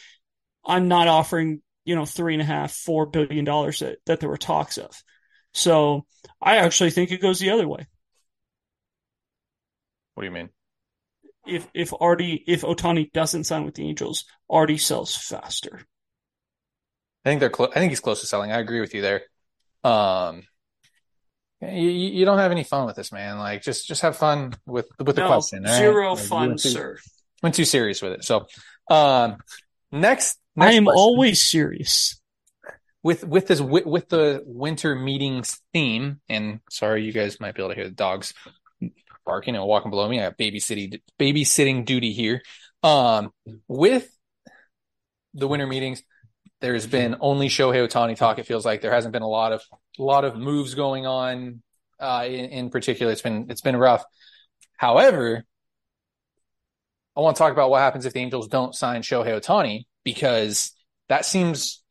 I'm 0.65 0.89
not 0.89 1.09
offering, 1.09 1.61
you 1.85 1.95
know, 1.95 2.07
three 2.07 2.35
and 2.35 2.43
a 2.43 2.47
half, 2.47 2.73
four 2.73 3.07
billion 3.07 3.45
dollars 3.45 3.81
that, 3.81 3.99
that 4.07 4.21
there 4.21 4.31
were 4.31 4.39
talks 4.39 4.79
of. 4.79 5.03
So 5.53 6.07
I 6.41 6.57
actually 6.57 6.91
think 6.91 7.13
it 7.13 7.21
goes 7.21 7.39
the 7.39 7.51
other 7.51 7.69
way. 7.69 7.87
What 10.15 10.23
do 10.23 10.27
you 10.27 10.33
mean? 10.33 10.49
If 11.47 11.69
if 11.75 11.93
Artie 12.01 12.43
if 12.47 12.63
Ohtani 12.63 13.13
doesn't 13.13 13.45
sign 13.45 13.67
with 13.67 13.75
the 13.75 13.87
Angels, 13.87 14.25
Artie 14.49 14.79
sells 14.79 15.15
faster. 15.15 15.83
I 17.25 17.29
think 17.29 17.41
they're 17.41 17.51
close. 17.51 17.71
I 17.73 17.81
think 17.81 17.91
he's 17.91 18.01
close 18.01 18.21
to 18.23 18.27
selling. 18.27 18.53
I 18.53 18.59
agree 18.59 18.81
with 18.81 18.95
you 18.95 19.03
there. 19.03 19.23
Um, 19.85 20.43
you, 21.61 21.69
you 21.91 22.09
you 22.19 22.25
don't 22.25 22.39
have 22.39 22.51
any 22.51 22.65
fun 22.65 22.87
with 22.87 22.97
this, 22.97 23.13
man. 23.13 23.39
Like 23.39 23.63
just 23.63 23.87
just 23.87 24.03
have 24.03 24.17
fun 24.17 24.55
with 24.67 24.89
with 24.99 25.17
the 25.17 25.23
No, 25.23 25.29
question. 25.29 25.65
all 25.67 25.73
right? 25.73 25.79
zero 25.79 26.15
Like, 26.15 26.25
fun, 26.25 26.49
went 26.49 26.61
too- 26.63 26.69
sir. 26.71 26.99
Went 27.43 27.55
too 27.55 27.65
serious 27.65 28.01
with 28.01 28.13
it. 28.13 28.25
So, 28.25 28.47
um, 28.89 29.37
next, 29.93 30.39
I 30.59 30.73
am 30.73 30.85
question. 30.85 30.99
always 30.99 31.43
serious. 31.43 32.19
with 33.03 33.23
with 33.27 33.47
this 33.47 33.61
with, 33.61 33.85
with 33.85 34.09
the 34.09 34.43
winter 34.47 34.95
meetings 34.95 35.61
theme. 35.73 36.21
And 36.29 36.61
sorry, 36.71 37.05
you 37.05 37.13
guys 37.13 37.39
might 37.41 37.55
be 37.55 37.63
able 37.63 37.71
to 37.71 37.75
hear 37.77 37.85
the 37.89 37.95
dogs 37.95 38.33
barking 39.27 39.57
and 39.57 39.65
walking 39.67 39.91
below 39.91 40.09
me. 40.09 40.21
I 40.21 40.25
have 40.25 40.37
babysitting 40.39 41.01
babysitting 41.21 41.85
duty 41.85 42.13
here. 42.13 42.43
Um, 42.83 43.31
with 43.69 44.09
the 45.35 45.49
winter 45.49 45.67
meetings, 45.67 46.03
there's 46.65 46.87
been 46.87 47.17
only 47.21 47.49
Shohei 47.49 47.87
Ohtani 47.87 48.17
talk. 48.17 48.39
It 48.39 48.47
feels 48.47 48.65
like 48.65 48.81
there 48.81 48.91
hasn't 48.91 49.13
been 49.13 49.21
a 49.21 49.29
lot 49.29 49.53
of 49.53 49.61
a 49.99 50.03
lot 50.03 50.25
of 50.25 50.35
moves 50.35 50.75
going 50.75 51.05
on. 51.07 51.63
Uh, 52.01 52.25
in, 52.27 52.47
in 52.47 52.71
particular, 52.71 53.13
it's 53.13 53.21
been 53.21 53.49
it's 53.51 53.61
been 53.61 53.77
rough. 53.77 54.03
However, 54.79 55.45
I 57.15 57.21
want 57.21 57.37
to 57.37 57.39
talk 57.39 57.53
about 57.53 57.69
what 57.69 57.81
happens 57.81 58.07
if 58.07 58.15
the 58.15 58.21
Angels 58.21 58.49
don't 58.49 58.75
sign 58.75 59.03
Shohei 59.03 59.39
Ohtani 59.39 59.85
because 60.05 60.73
that 61.11 61.27
seems 61.27 61.83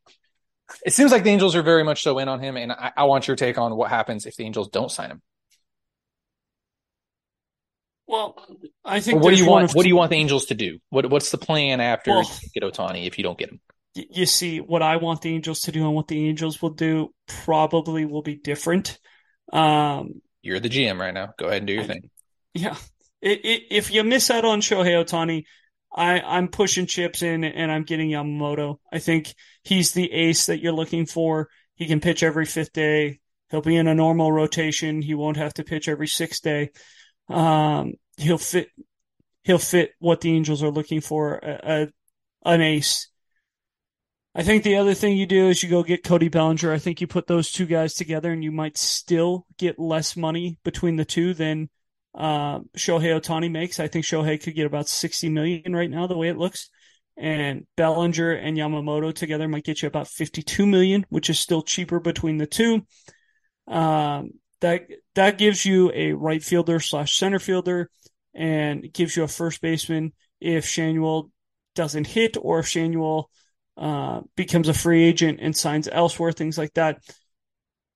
it 0.83 0.91
seems 0.93 1.11
like 1.11 1.23
the 1.23 1.29
Angels 1.29 1.55
are 1.55 1.61
very 1.61 1.83
much 1.83 2.01
so 2.01 2.17
in 2.17 2.27
on 2.27 2.39
him, 2.39 2.57
and 2.57 2.71
I, 2.71 2.91
I 2.97 3.03
want 3.03 3.27
your 3.27 3.35
take 3.35 3.59
on 3.59 3.75
what 3.75 3.91
happens 3.91 4.25
if 4.25 4.35
the 4.35 4.43
Angels 4.43 4.69
don't 4.69 4.89
sign 4.89 5.11
him. 5.11 5.21
Well, 8.07 8.43
I 8.83 8.97
Or 8.97 9.01
think 9.01 9.21
what 9.21 9.29
do 9.29 9.35
you 9.35 9.47
want? 9.47 9.71
What 9.73 9.83
do 9.83 9.87
you 9.89 9.95
want 9.95 10.09
the 10.09 10.17
Angels 10.17 10.47
to 10.47 10.55
do? 10.55 10.79
What 10.89 11.11
What's 11.11 11.29
the 11.29 11.37
plan 11.37 11.79
after 11.79 12.09
Well- 12.09 12.23
you 12.23 12.59
get 12.59 12.63
Ohtani 12.63 13.05
if 13.05 13.19
you 13.19 13.23
don't 13.23 13.37
get 13.37 13.49
him? 13.49 13.61
You 13.95 14.25
see 14.25 14.59
what 14.59 14.81
I 14.81 14.97
want 14.97 15.21
the 15.21 15.33
Angels 15.33 15.61
to 15.61 15.71
do 15.71 15.85
and 15.85 15.93
what 15.93 16.07
the 16.07 16.27
Angels 16.27 16.61
will 16.61 16.71
do 16.71 17.13
probably 17.27 18.05
will 18.05 18.23
be 18.23 18.35
different. 18.35 18.97
Um, 19.51 20.21
You're 20.41 20.59
the 20.59 20.69
GM 20.69 20.99
right 20.99 21.13
now. 21.13 21.33
Go 21.37 21.45
ahead 21.47 21.59
and 21.59 21.67
do 21.67 21.73
your 21.73 21.83
I- 21.83 21.87
thing. 21.87 22.09
yeah, 22.53 22.75
it, 23.21 23.45
it, 23.45 23.63
if 23.69 23.91
you 23.93 24.03
miss 24.03 24.31
out 24.31 24.45
on 24.45 24.61
Shohei 24.61 25.03
Ohtani, 25.03 25.43
I, 25.95 26.19
I'm 26.21 26.47
pushing 26.47 26.87
chips 26.87 27.21
in 27.21 27.43
and 27.43 27.71
I'm 27.71 27.83
getting 27.83 28.09
Yamamoto. 28.09 28.77
I 28.91 28.97
think 28.97 29.33
he's 29.63 29.91
the 29.91 30.11
ace 30.11 30.47
that 30.47 30.59
you're 30.59 30.73
looking 30.73 31.05
for. 31.05 31.49
He 31.75 31.85
can 31.85 31.99
pitch 31.99 32.23
every 32.23 32.45
fifth 32.45 32.73
day. 32.73 33.19
He'll 33.51 33.61
be 33.61 33.75
in 33.75 33.87
a 33.87 33.93
normal 33.93 34.31
rotation. 34.31 35.03
He 35.03 35.13
won't 35.13 35.37
have 35.37 35.53
to 35.55 35.63
pitch 35.63 35.87
every 35.87 36.07
sixth 36.07 36.41
day. 36.41 36.71
Um, 37.29 37.93
he'll 38.17 38.39
fit. 38.39 38.69
He'll 39.43 39.59
fit 39.59 39.91
what 39.99 40.21
the 40.21 40.35
Angels 40.35 40.63
are 40.63 40.71
looking 40.71 41.01
for. 41.01 41.35
A, 41.35 41.59
a, 41.63 41.87
an 42.51 42.61
ace. 42.61 43.09
I 44.35 44.41
think 44.41 44.63
the 44.63 44.77
other 44.77 44.95
thing 44.95 45.15
you 45.15 45.27
do 45.27 45.49
is 45.49 45.61
you 45.61 45.69
go 45.69 45.83
get 45.83 46.03
Cody 46.03 46.27
Bellinger. 46.27 46.73
I 46.73 46.79
think 46.79 47.01
you 47.01 47.07
put 47.07 47.27
those 47.27 47.51
two 47.51 47.67
guys 47.67 47.93
together, 47.93 48.31
and 48.31 48.43
you 48.43 48.51
might 48.51 48.77
still 48.77 49.45
get 49.57 49.77
less 49.77 50.17
money 50.17 50.57
between 50.63 50.95
the 50.95 51.05
two 51.05 51.35
than 51.35 51.69
uh, 52.15 52.59
Shohei 52.75 53.19
Ohtani 53.19 53.51
makes. 53.51 53.79
I 53.79 53.87
think 53.87 54.05
Shohei 54.05 54.41
could 54.41 54.55
get 54.55 54.65
about 54.65 54.87
60 54.87 55.29
million 55.29 55.75
right 55.75 55.89
now, 55.89 56.07
the 56.07 56.17
way 56.17 56.29
it 56.29 56.37
looks. 56.37 56.69
And 57.15 57.67
Bellinger 57.77 58.31
and 58.31 58.57
Yamamoto 58.57 59.13
together 59.13 59.47
might 59.47 59.65
get 59.65 59.83
you 59.83 59.87
about 59.87 60.07
52 60.07 60.65
million, 60.65 61.05
which 61.09 61.29
is 61.29 61.39
still 61.39 61.61
cheaper 61.61 61.99
between 61.99 62.37
the 62.37 62.47
two. 62.47 62.87
Um, 63.67 64.31
that 64.61 64.87
that 65.13 65.37
gives 65.37 65.63
you 65.63 65.91
a 65.93 66.13
right 66.13 66.43
fielder 66.43 66.79
slash 66.79 67.17
center 67.17 67.37
fielder, 67.37 67.91
and 68.33 68.91
gives 68.91 69.15
you 69.15 69.23
a 69.23 69.27
first 69.27 69.61
baseman 69.61 70.13
if 70.41 70.65
Schanuel 70.65 71.29
doesn't 71.75 72.07
hit 72.07 72.35
or 72.41 72.59
if 72.59 72.65
Schanuel 72.65 73.25
uh, 73.77 74.21
becomes 74.35 74.67
a 74.69 74.73
free 74.73 75.03
agent 75.03 75.39
and 75.41 75.55
signs 75.55 75.87
elsewhere, 75.91 76.31
things 76.31 76.57
like 76.57 76.73
that. 76.73 76.99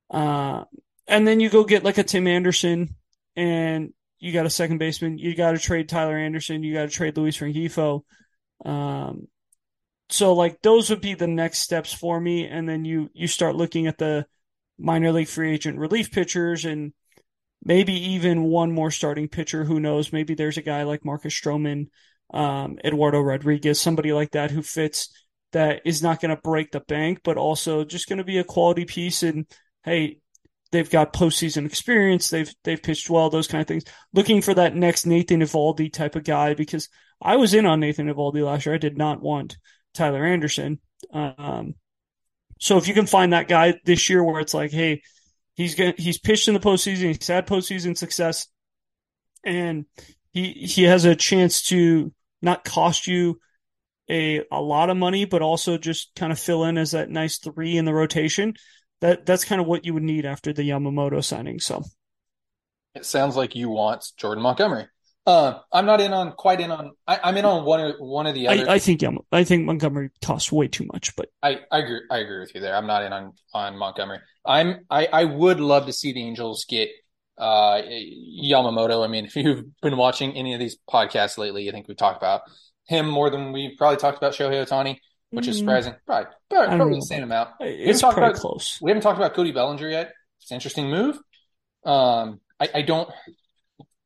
Uh, 0.09 0.63
and 1.07 1.27
then 1.27 1.39
you 1.39 1.49
go 1.49 1.63
get 1.63 1.83
like 1.83 1.97
a 1.97 2.03
Tim 2.03 2.27
Anderson, 2.27 2.95
and 3.35 3.93
you 4.19 4.33
got 4.33 4.45
a 4.45 4.49
second 4.49 4.79
baseman. 4.79 5.17
You 5.17 5.35
got 5.35 5.51
to 5.51 5.59
trade 5.59 5.89
Tyler 5.89 6.17
Anderson. 6.17 6.63
You 6.63 6.73
got 6.73 6.83
to 6.83 6.89
trade 6.89 7.17
Luis 7.17 7.37
Rengifo. 7.37 8.01
Um, 8.65 9.27
so 10.09 10.33
like 10.33 10.61
those 10.61 10.89
would 10.89 11.01
be 11.01 11.13
the 11.13 11.27
next 11.27 11.59
steps 11.59 11.93
for 11.93 12.19
me, 12.19 12.47
and 12.47 12.67
then 12.67 12.85
you 12.85 13.09
you 13.13 13.27
start 13.27 13.55
looking 13.55 13.87
at 13.87 13.97
the 13.97 14.25
minor 14.77 15.11
league 15.11 15.27
free 15.27 15.53
agent 15.53 15.79
relief 15.79 16.11
pitchers 16.11 16.65
and 16.65 16.93
maybe 17.63 17.93
even 18.13 18.43
one 18.43 18.71
more 18.71 18.91
starting 18.91 19.27
pitcher. 19.27 19.63
Who 19.63 19.79
knows? 19.79 20.13
Maybe 20.13 20.33
there's 20.33 20.57
a 20.57 20.61
guy 20.61 20.83
like 20.83 21.03
Marcus 21.03 21.33
Stroman, 21.33 21.89
um, 22.33 22.77
Eduardo 22.83 23.19
Rodriguez, 23.19 23.81
somebody 23.81 24.13
like 24.13 24.31
that 24.31 24.51
who 24.51 24.61
fits 24.61 25.09
that 25.53 25.81
is 25.85 26.03
not 26.03 26.21
going 26.21 26.35
to 26.35 26.41
break 26.41 26.71
the 26.71 26.79
bank, 26.81 27.21
but 27.23 27.37
also 27.37 27.83
just 27.83 28.07
going 28.07 28.17
to 28.17 28.23
be 28.23 28.37
a 28.37 28.43
quality 28.43 28.85
piece. 28.85 29.23
And 29.23 29.45
hey, 29.83 30.19
they've 30.71 30.89
got 30.89 31.13
postseason 31.13 31.65
experience. 31.65 32.29
They've 32.29 32.53
they've 32.63 32.81
pitched 32.81 33.09
well. 33.09 33.29
Those 33.29 33.47
kind 33.47 33.61
of 33.61 33.67
things. 33.67 33.83
Looking 34.13 34.41
for 34.41 34.53
that 34.53 34.75
next 34.75 35.05
Nathan 35.05 35.41
Eovaldi 35.41 35.91
type 35.91 36.15
of 36.15 36.23
guy 36.23 36.53
because 36.53 36.89
I 37.21 37.37
was 37.37 37.53
in 37.53 37.65
on 37.65 37.79
Nathan 37.79 38.07
Eovaldi 38.07 38.43
last 38.43 38.65
year. 38.65 38.75
I 38.75 38.79
did 38.79 38.97
not 38.97 39.21
want 39.21 39.57
Tyler 39.93 40.25
Anderson. 40.25 40.79
Um, 41.11 41.75
so 42.59 42.77
if 42.77 42.87
you 42.87 42.93
can 42.93 43.07
find 43.07 43.33
that 43.33 43.47
guy 43.47 43.79
this 43.85 44.09
year 44.09 44.23
where 44.23 44.41
it's 44.41 44.53
like, 44.53 44.71
hey, 44.71 45.01
he's 45.55 45.75
going 45.75 45.93
he's 45.97 46.19
pitched 46.19 46.47
in 46.47 46.53
the 46.53 46.59
postseason, 46.59 47.15
he's 47.15 47.27
had 47.27 47.47
postseason 47.47 47.97
success, 47.97 48.47
and 49.43 49.85
he 50.31 50.51
he 50.51 50.83
has 50.83 51.05
a 51.05 51.15
chance 51.15 51.63
to 51.63 52.13
not 52.41 52.63
cost 52.63 53.07
you 53.07 53.39
a 54.09 54.43
a 54.51 54.61
lot 54.61 54.89
of 54.89 54.97
money, 54.97 55.25
but 55.25 55.41
also 55.41 55.77
just 55.77 56.11
kind 56.15 56.31
of 56.31 56.39
fill 56.39 56.63
in 56.63 56.77
as 56.77 56.91
that 56.91 57.09
nice 57.09 57.37
three 57.37 57.77
in 57.77 57.85
the 57.85 57.93
rotation. 57.93 58.53
That 59.01 59.25
that's 59.25 59.45
kind 59.45 59.61
of 59.61 59.67
what 59.67 59.85
you 59.85 59.93
would 59.93 60.03
need 60.03 60.25
after 60.25 60.53
the 60.53 60.63
Yamamoto 60.63 61.23
signing. 61.23 61.59
So 61.59 61.83
It 62.95 63.05
sounds 63.05 63.35
like 63.35 63.55
you 63.55 63.69
want 63.69 64.05
Jordan 64.17 64.43
Montgomery. 64.43 64.87
Uh, 65.25 65.59
I'm 65.73 65.85
not 65.85 65.99
in 65.99 66.13
on 66.13 66.31
quite 66.31 66.61
in 66.61 66.71
on. 66.71 66.91
I, 67.05 67.19
I'm 67.21 67.35
in 67.35 67.43
on 67.43 67.65
one 67.65 67.81
or 67.81 67.93
one 67.99 68.27
of 68.27 68.33
the 68.33 68.47
other. 68.47 68.69
I, 68.69 68.75
I 68.75 68.79
think 68.79 69.03
I 69.31 69.43
think 69.43 69.65
Montgomery 69.65 70.09
costs 70.23 70.53
way 70.53 70.69
too 70.69 70.87
much, 70.93 71.15
but 71.17 71.27
I, 71.43 71.59
I 71.69 71.79
agree. 71.79 72.01
I 72.09 72.19
agree 72.19 72.39
with 72.39 72.55
you 72.55 72.61
there. 72.61 72.73
I'm 72.73 72.87
not 72.87 73.03
in 73.03 73.11
on 73.11 73.33
on 73.53 73.77
Montgomery. 73.77 74.19
I'm. 74.45 74.85
I, 74.89 75.07
I 75.07 75.25
would 75.25 75.59
love 75.59 75.85
to 75.87 75.93
see 75.93 76.13
the 76.13 76.23
Angels 76.23 76.65
get 76.67 76.89
uh, 77.37 77.81
Yamamoto. 77.81 79.03
I 79.03 79.07
mean, 79.07 79.25
if 79.25 79.35
you've 79.35 79.65
been 79.81 79.97
watching 79.97 80.31
any 80.37 80.53
of 80.53 80.61
these 80.61 80.77
podcasts 80.89 81.37
lately, 81.37 81.67
I 81.67 81.73
think 81.73 81.89
we 81.89 81.95
talked 81.95 82.17
about 82.17 82.43
him 82.87 83.07
more 83.07 83.29
than 83.29 83.51
we've 83.51 83.77
probably 83.77 83.97
talked 83.97 84.17
about 84.17 84.33
Shohei 84.33 84.65
Ohtani, 84.65 84.97
which 85.31 85.47
is 85.47 85.57
Mm. 85.57 85.59
surprising. 85.59 85.95
Probably, 86.05 86.31
probably, 86.49 86.75
probably 86.77 86.95
the 86.95 87.01
same 87.05 87.23
amount. 87.23 87.49
it's 87.59 88.01
probably 88.01 88.23
about- 88.23 88.35
close. 88.35 88.79
We 88.81 88.91
haven't 88.91 89.03
talked 89.03 89.17
about 89.17 89.33
Cody 89.33 89.51
Bellinger 89.51 89.89
yet. 89.89 90.13
It's 90.41 90.51
an 90.51 90.55
interesting 90.55 90.89
move. 90.89 91.19
Um, 91.85 92.41
I, 92.59 92.69
I 92.75 92.81
don't. 92.81 93.09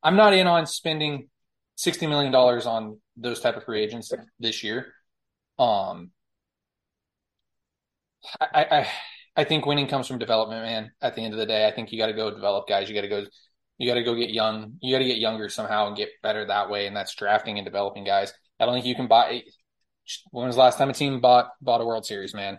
I'm 0.02 0.16
not 0.16 0.32
in 0.34 0.46
on 0.46 0.66
spending 0.66 1.28
sixty 1.76 2.06
million 2.06 2.32
dollars 2.32 2.66
on 2.66 3.00
those 3.16 3.40
type 3.40 3.56
of 3.56 3.64
free 3.64 3.82
agents 3.82 4.12
this 4.40 4.62
year. 4.64 4.92
Um, 5.58 6.10
I, 8.40 8.46
I 8.70 8.88
I 9.36 9.44
think 9.44 9.64
winning 9.66 9.86
comes 9.88 10.06
from 10.06 10.18
development, 10.18 10.62
man. 10.62 10.92
At 11.00 11.14
the 11.16 11.22
end 11.22 11.34
of 11.34 11.38
the 11.38 11.46
day, 11.46 11.66
I 11.66 11.70
think 11.72 11.90
you 11.92 11.98
got 11.98 12.06
to 12.06 12.12
go 12.12 12.30
develop 12.30 12.68
guys. 12.68 12.88
You 12.88 12.94
got 12.94 13.02
to 13.02 13.08
go. 13.08 13.24
You 13.78 13.88
got 13.88 13.94
to 13.94 14.02
go 14.04 14.14
get 14.14 14.30
young. 14.30 14.74
You 14.80 14.94
got 14.94 14.98
to 14.98 15.04
get 15.06 15.16
younger 15.18 15.48
somehow 15.48 15.88
and 15.88 15.96
get 15.96 16.10
better 16.22 16.44
that 16.46 16.70
way, 16.70 16.86
and 16.86 16.96
that's 16.96 17.14
drafting 17.14 17.58
and 17.58 17.64
developing 17.64 18.04
guys. 18.04 18.32
I 18.60 18.66
don't 18.66 18.74
think 18.74 18.86
you 18.86 18.94
can 18.94 19.08
buy. 19.08 19.30
It 19.30 19.44
when 20.30 20.46
was 20.46 20.56
the 20.56 20.62
last 20.62 20.78
time 20.78 20.90
a 20.90 20.92
team 20.92 21.20
bought 21.20 21.50
bought 21.60 21.80
a 21.80 21.84
World 21.84 22.06
Series, 22.06 22.34
man? 22.34 22.58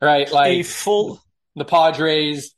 Right, 0.00 0.30
like 0.30 0.50
a 0.50 0.62
full 0.62 1.20
the 1.56 1.64
Padres, 1.64 2.54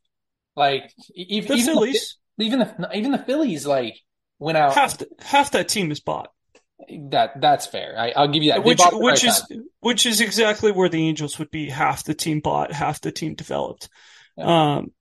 like 0.57 0.93
even 1.15 1.49
the 1.49 1.55
even 1.55 1.75
Phillies. 1.75 2.17
the, 2.39 2.45
even 2.45 2.59
the 2.61 2.91
even 2.95 3.13
the 3.13 3.19
Phillies, 3.19 3.67
like 3.67 3.99
went 4.39 4.59
out. 4.59 4.75
half 4.75 4.99
the, 4.99 5.09
half 5.21 5.51
that 5.53 5.69
team 5.69 5.91
is 5.91 6.01
bought, 6.01 6.29
that 7.11 7.41
that's 7.41 7.67
fair. 7.67 7.95
I, 7.99 8.13
I'll 8.15 8.29
give 8.29 8.43
you 8.43 8.53
that. 8.53 8.65
Which 8.65 8.79
bought 8.79 8.89
at 8.89 8.91
the 8.93 8.99
which 8.99 9.25
right 9.25 9.25
is 9.25 9.43
time. 9.43 9.65
which 9.81 10.07
is 10.07 10.21
exactly 10.21 10.73
where 10.73 10.89
the 10.89 11.07
Angels 11.07 11.39
would 11.39 11.51
be. 11.51 11.69
Half 11.69 12.05
the 12.05 12.15
team 12.15 12.41
bought, 12.41 12.73
half 12.73 13.01
the 13.01 13.13
team 13.13 13.35
developed. 13.35 13.89
Yeah. 14.37 14.77
Um, 14.77 14.93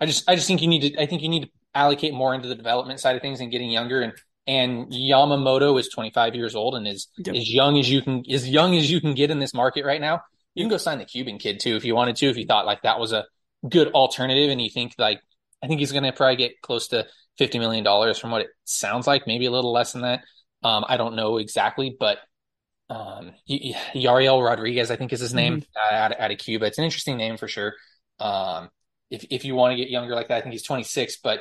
I 0.00 0.06
just 0.06 0.28
I 0.28 0.34
just 0.34 0.46
think 0.46 0.60
you 0.60 0.68
need 0.68 0.92
to 0.92 1.02
I 1.02 1.06
think 1.06 1.22
you 1.22 1.28
need 1.28 1.44
to 1.44 1.50
allocate 1.74 2.14
more 2.14 2.34
into 2.34 2.48
the 2.48 2.54
development 2.54 3.00
side 3.00 3.16
of 3.16 3.22
things 3.22 3.40
and 3.40 3.50
getting 3.50 3.70
younger 3.70 4.02
and 4.02 4.12
and 4.46 4.90
Yamamoto 4.92 5.78
is 5.80 5.88
25 5.88 6.34
years 6.34 6.54
old 6.54 6.74
and 6.74 6.86
is 6.86 7.08
Yep. 7.18 7.34
as 7.36 7.52
young 7.52 7.78
as 7.78 7.90
you 7.90 8.02
can 8.02 8.22
as 8.30 8.48
young 8.48 8.76
as 8.76 8.90
you 8.90 9.00
can 9.00 9.14
get 9.14 9.30
in 9.30 9.38
this 9.38 9.54
market 9.54 9.84
right 9.84 10.00
now. 10.00 10.20
You 10.54 10.62
can 10.64 10.70
go 10.70 10.76
sign 10.76 10.98
the 10.98 11.04
Cuban 11.04 11.38
kid 11.38 11.60
too 11.60 11.76
if 11.76 11.84
you 11.84 11.94
wanted 11.94 12.16
to 12.16 12.26
if 12.26 12.36
you 12.36 12.46
thought 12.46 12.66
like 12.66 12.82
that 12.82 13.00
was 13.00 13.12
a 13.12 13.24
good 13.68 13.88
alternative 13.92 14.50
and 14.50 14.60
you 14.60 14.70
think 14.70 14.94
like 14.98 15.20
I 15.62 15.66
think 15.66 15.80
he's 15.80 15.92
going 15.92 16.04
to 16.04 16.12
probably 16.12 16.36
get 16.36 16.60
close 16.60 16.88
to 16.88 17.06
50 17.38 17.58
million 17.58 17.82
dollars 17.84 18.18
from 18.18 18.30
what 18.30 18.42
it 18.42 18.48
sounds 18.64 19.06
like, 19.06 19.26
maybe 19.26 19.46
a 19.46 19.50
little 19.50 19.72
less 19.72 19.92
than 19.92 20.02
that. 20.02 20.20
Um 20.62 20.84
I 20.88 20.96
don't 20.96 21.16
know 21.16 21.38
exactly, 21.38 21.96
but 21.98 22.18
um 22.90 23.32
Y- 23.48 23.72
Y- 23.74 23.80
Yariel 23.94 24.44
Rodriguez 24.44 24.90
I 24.90 24.96
think 24.96 25.12
is 25.12 25.20
his 25.20 25.34
name 25.34 25.62
uh, 25.76 25.94
out, 25.94 26.12
of, 26.12 26.18
out 26.20 26.30
of 26.30 26.38
Cuba. 26.38 26.66
It's 26.66 26.78
an 26.78 26.84
interesting 26.84 27.16
name 27.16 27.36
for 27.36 27.48
sure. 27.48 27.74
Um 28.20 28.68
if 29.10 29.24
if 29.30 29.44
you 29.44 29.54
want 29.54 29.72
to 29.72 29.76
get 29.76 29.88
younger 29.90 30.14
like 30.14 30.28
that, 30.28 30.38
I 30.38 30.40
think 30.42 30.52
he's 30.52 30.62
26. 30.62 31.18
But 31.22 31.40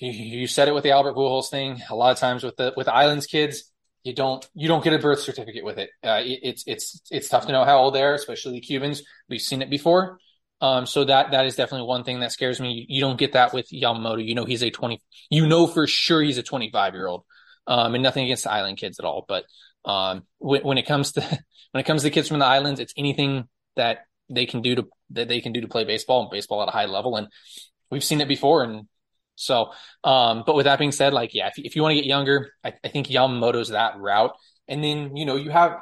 you, 0.00 0.46
said 0.46 0.68
it 0.68 0.74
with 0.74 0.82
the 0.84 0.90
Albert 0.90 1.14
Pujols 1.16 1.50
thing. 1.50 1.80
A 1.90 1.94
lot 1.94 2.12
of 2.12 2.18
times 2.18 2.42
with 2.42 2.56
the 2.56 2.72
with 2.76 2.86
the 2.86 2.94
Islands 2.94 3.26
kids, 3.26 3.70
you 4.02 4.14
don't 4.14 4.46
you 4.54 4.68
don't 4.68 4.82
get 4.84 4.92
a 4.92 4.98
birth 4.98 5.20
certificate 5.20 5.64
with 5.64 5.78
it. 5.78 5.90
Uh, 6.02 6.20
it- 6.24 6.40
it's 6.42 6.64
it's 6.66 7.00
it's 7.10 7.28
tough 7.28 7.46
to 7.46 7.52
know 7.52 7.64
how 7.64 7.78
old 7.78 7.94
they 7.94 8.02
are, 8.02 8.14
especially 8.14 8.52
the 8.54 8.60
Cubans. 8.60 9.02
We've 9.28 9.40
seen 9.40 9.62
it 9.62 9.70
before. 9.70 10.18
Um, 10.60 10.86
so 10.86 11.04
that 11.04 11.32
that 11.32 11.46
is 11.46 11.56
definitely 11.56 11.86
one 11.86 12.04
thing 12.04 12.20
that 12.20 12.32
scares 12.32 12.60
me. 12.60 12.72
You, 12.72 12.96
you 12.96 13.00
don't 13.00 13.18
get 13.18 13.32
that 13.32 13.52
with 13.52 13.68
Yamamoto. 13.72 14.24
You 14.24 14.34
know 14.34 14.44
he's 14.44 14.62
a 14.62 14.70
20. 14.70 15.00
You 15.30 15.46
know 15.46 15.66
for 15.66 15.86
sure 15.86 16.22
he's 16.22 16.38
a 16.38 16.42
25 16.42 16.94
year 16.94 17.06
old. 17.06 17.24
Um, 17.66 17.94
and 17.94 18.02
nothing 18.02 18.24
against 18.24 18.44
the 18.44 18.52
island 18.52 18.76
kids 18.76 18.98
at 18.98 19.06
all, 19.06 19.24
but 19.26 19.44
um, 19.86 20.24
when, 20.38 20.62
when 20.62 20.78
it 20.78 20.86
comes 20.86 21.12
to 21.12 21.20
when 21.72 21.80
it 21.80 21.86
comes 21.86 22.02
to 22.02 22.10
kids 22.10 22.28
from 22.28 22.38
the 22.38 22.44
islands, 22.46 22.80
it's 22.80 22.92
anything 22.96 23.48
that 23.76 24.00
they 24.30 24.46
can 24.46 24.62
do 24.62 24.74
to 24.74 24.88
that 25.10 25.28
they 25.28 25.40
can 25.40 25.52
do 25.52 25.60
to 25.60 25.68
play 25.68 25.84
baseball 25.84 26.22
and 26.22 26.30
baseball 26.30 26.62
at 26.62 26.68
a 26.68 26.72
high 26.72 26.86
level. 26.86 27.16
And 27.16 27.28
we've 27.90 28.04
seen 28.04 28.20
it 28.20 28.28
before. 28.28 28.62
And 28.64 28.86
so, 29.36 29.72
um, 30.02 30.44
but 30.46 30.54
with 30.54 30.64
that 30.64 30.78
being 30.78 30.92
said, 30.92 31.12
like, 31.12 31.34
yeah, 31.34 31.48
if, 31.48 31.54
if 31.58 31.76
you 31.76 31.82
want 31.82 31.92
to 31.92 31.96
get 31.96 32.06
younger, 32.06 32.52
I, 32.62 32.74
I 32.84 32.88
think 32.88 33.08
Yamamoto's 33.08 33.70
that 33.70 33.98
route. 33.98 34.32
And 34.68 34.82
then, 34.82 35.16
you 35.16 35.26
know, 35.26 35.36
you 35.36 35.50
have, 35.50 35.78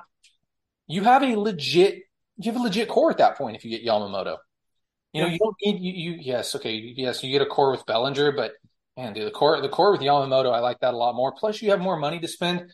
you 0.87 1.05
have 1.05 1.23
a 1.23 1.37
legit, 1.37 2.03
you 2.39 2.51
have 2.53 2.61
a 2.61 2.65
legit 2.65 2.89
core 2.89 3.11
at 3.11 3.19
that 3.19 3.37
point 3.37 3.57
if 3.57 3.65
you 3.65 3.71
get 3.71 3.85
Yamamoto. 3.87 4.37
You 5.13 5.23
know, 5.23 5.27
Yeah. 5.27 5.33
you 5.33 5.39
don't 5.39 5.57
need, 5.63 5.81
you, 5.81 5.93
you, 6.13 6.19
yes, 6.21 6.55
okay, 6.57 6.75
yes, 6.97 7.23
you 7.23 7.31
get 7.31 7.43
a 7.43 7.47
core 7.47 7.71
with 7.71 7.85
Bellinger, 7.87 8.33
but 8.33 8.53
man, 8.97 9.13
dude, 9.13 9.27
the 9.27 9.31
core, 9.31 9.61
the 9.61 9.69
core 9.69 9.93
with 9.93 10.01
Yamamoto, 10.01 10.53
I 10.53 10.61
like 10.61 10.81
that 10.81 10.95
a 10.95 10.97
lot 10.97 11.15
more. 11.15 11.33
Plus, 11.33 11.61
you 11.63 11.71
have 11.71 11.81
more 11.81 11.97
money 11.97 12.19
to 12.21 12.29
spend. 12.29 12.71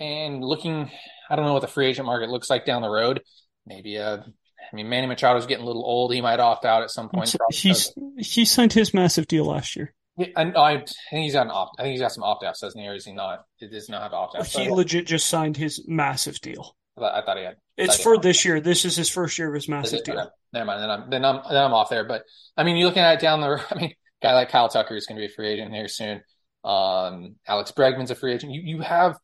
And 0.00 0.42
looking, 0.42 0.90
I 1.30 1.36
don't 1.36 1.44
know 1.44 1.52
what 1.52 1.62
the 1.62 1.68
free 1.68 1.86
agent 1.86 2.06
market 2.06 2.28
looks 2.28 2.50
like 2.50 2.64
down 2.64 2.82
the 2.82 2.88
road. 2.88 3.22
Maybe, 3.66 3.98
uh, 3.98 4.16
I 4.16 4.74
mean, 4.76 4.88
Manny 4.88 5.06
Machado's 5.06 5.46
getting 5.46 5.62
a 5.62 5.66
little 5.66 5.84
old. 5.84 6.12
He 6.12 6.20
might 6.20 6.40
opt 6.40 6.64
out 6.64 6.82
at 6.82 6.90
some 6.90 7.08
point. 7.08 7.36
He's 7.52 7.92
he 8.18 8.44
signed 8.44 8.72
his 8.72 8.92
massive 8.92 9.28
deal 9.28 9.44
last 9.44 9.76
year. 9.76 9.94
Yeah, 10.16 10.28
I, 10.36 10.42
I 10.42 10.76
think 10.76 11.24
he's 11.24 11.32
got 11.32 11.46
an 11.46 11.52
opt. 11.52 11.76
I 11.78 11.82
think 11.82 11.92
he's 11.92 12.00
got 12.00 12.12
some 12.12 12.22
opt 12.22 12.44
outs, 12.44 12.60
doesn't 12.60 12.78
he? 12.80 12.86
Or 12.86 12.94
is 12.94 13.04
he 13.04 13.12
not? 13.12 13.44
It 13.60 13.70
does 13.70 13.88
not 13.88 14.02
have 14.02 14.12
opt 14.12 14.36
outs. 14.36 14.54
He 14.54 14.70
legit 14.70 15.06
just 15.06 15.26
signed 15.26 15.56
his 15.56 15.84
massive 15.88 16.38
deal. 16.40 16.76
I, 16.96 17.00
thought, 17.00 17.14
I 17.14 17.24
thought 17.24 17.38
he 17.38 17.44
had. 17.44 17.56
It's 17.78 18.02
for 18.02 18.18
this 18.18 18.44
year. 18.44 18.60
This 18.60 18.84
is 18.84 18.94
his 18.94 19.08
first 19.08 19.38
year 19.38 19.48
of 19.48 19.54
his 19.54 19.68
massive 19.68 20.00
Okay, 20.00 20.12
deal. 20.12 20.30
Never 20.52 20.66
mind. 20.66 20.82
Then 20.82 20.90
I'm 20.90 21.10
then 21.10 21.24
I'm 21.24 21.40
then 21.48 21.64
I'm 21.64 21.72
off 21.72 21.88
there. 21.88 22.04
But 22.04 22.24
I 22.56 22.64
mean, 22.64 22.76
you're 22.76 22.86
looking 22.86 23.02
at 23.02 23.14
it 23.14 23.20
down 23.20 23.40
the. 23.40 23.50
road. 23.50 23.64
I 23.70 23.74
mean, 23.76 23.90
a 23.90 24.26
guy 24.26 24.34
like 24.34 24.50
Kyle 24.50 24.68
Tucker 24.68 24.96
is 24.96 25.06
going 25.06 25.16
to 25.16 25.26
be 25.26 25.32
a 25.32 25.34
free 25.34 25.48
agent 25.48 25.72
here 25.72 25.88
soon. 25.88 26.22
Um, 26.64 27.36
Alex 27.48 27.72
Bregman's 27.72 28.10
a 28.10 28.14
free 28.14 28.34
agent. 28.34 28.52
You 28.52 28.60
you 28.60 28.80
have 28.82 29.16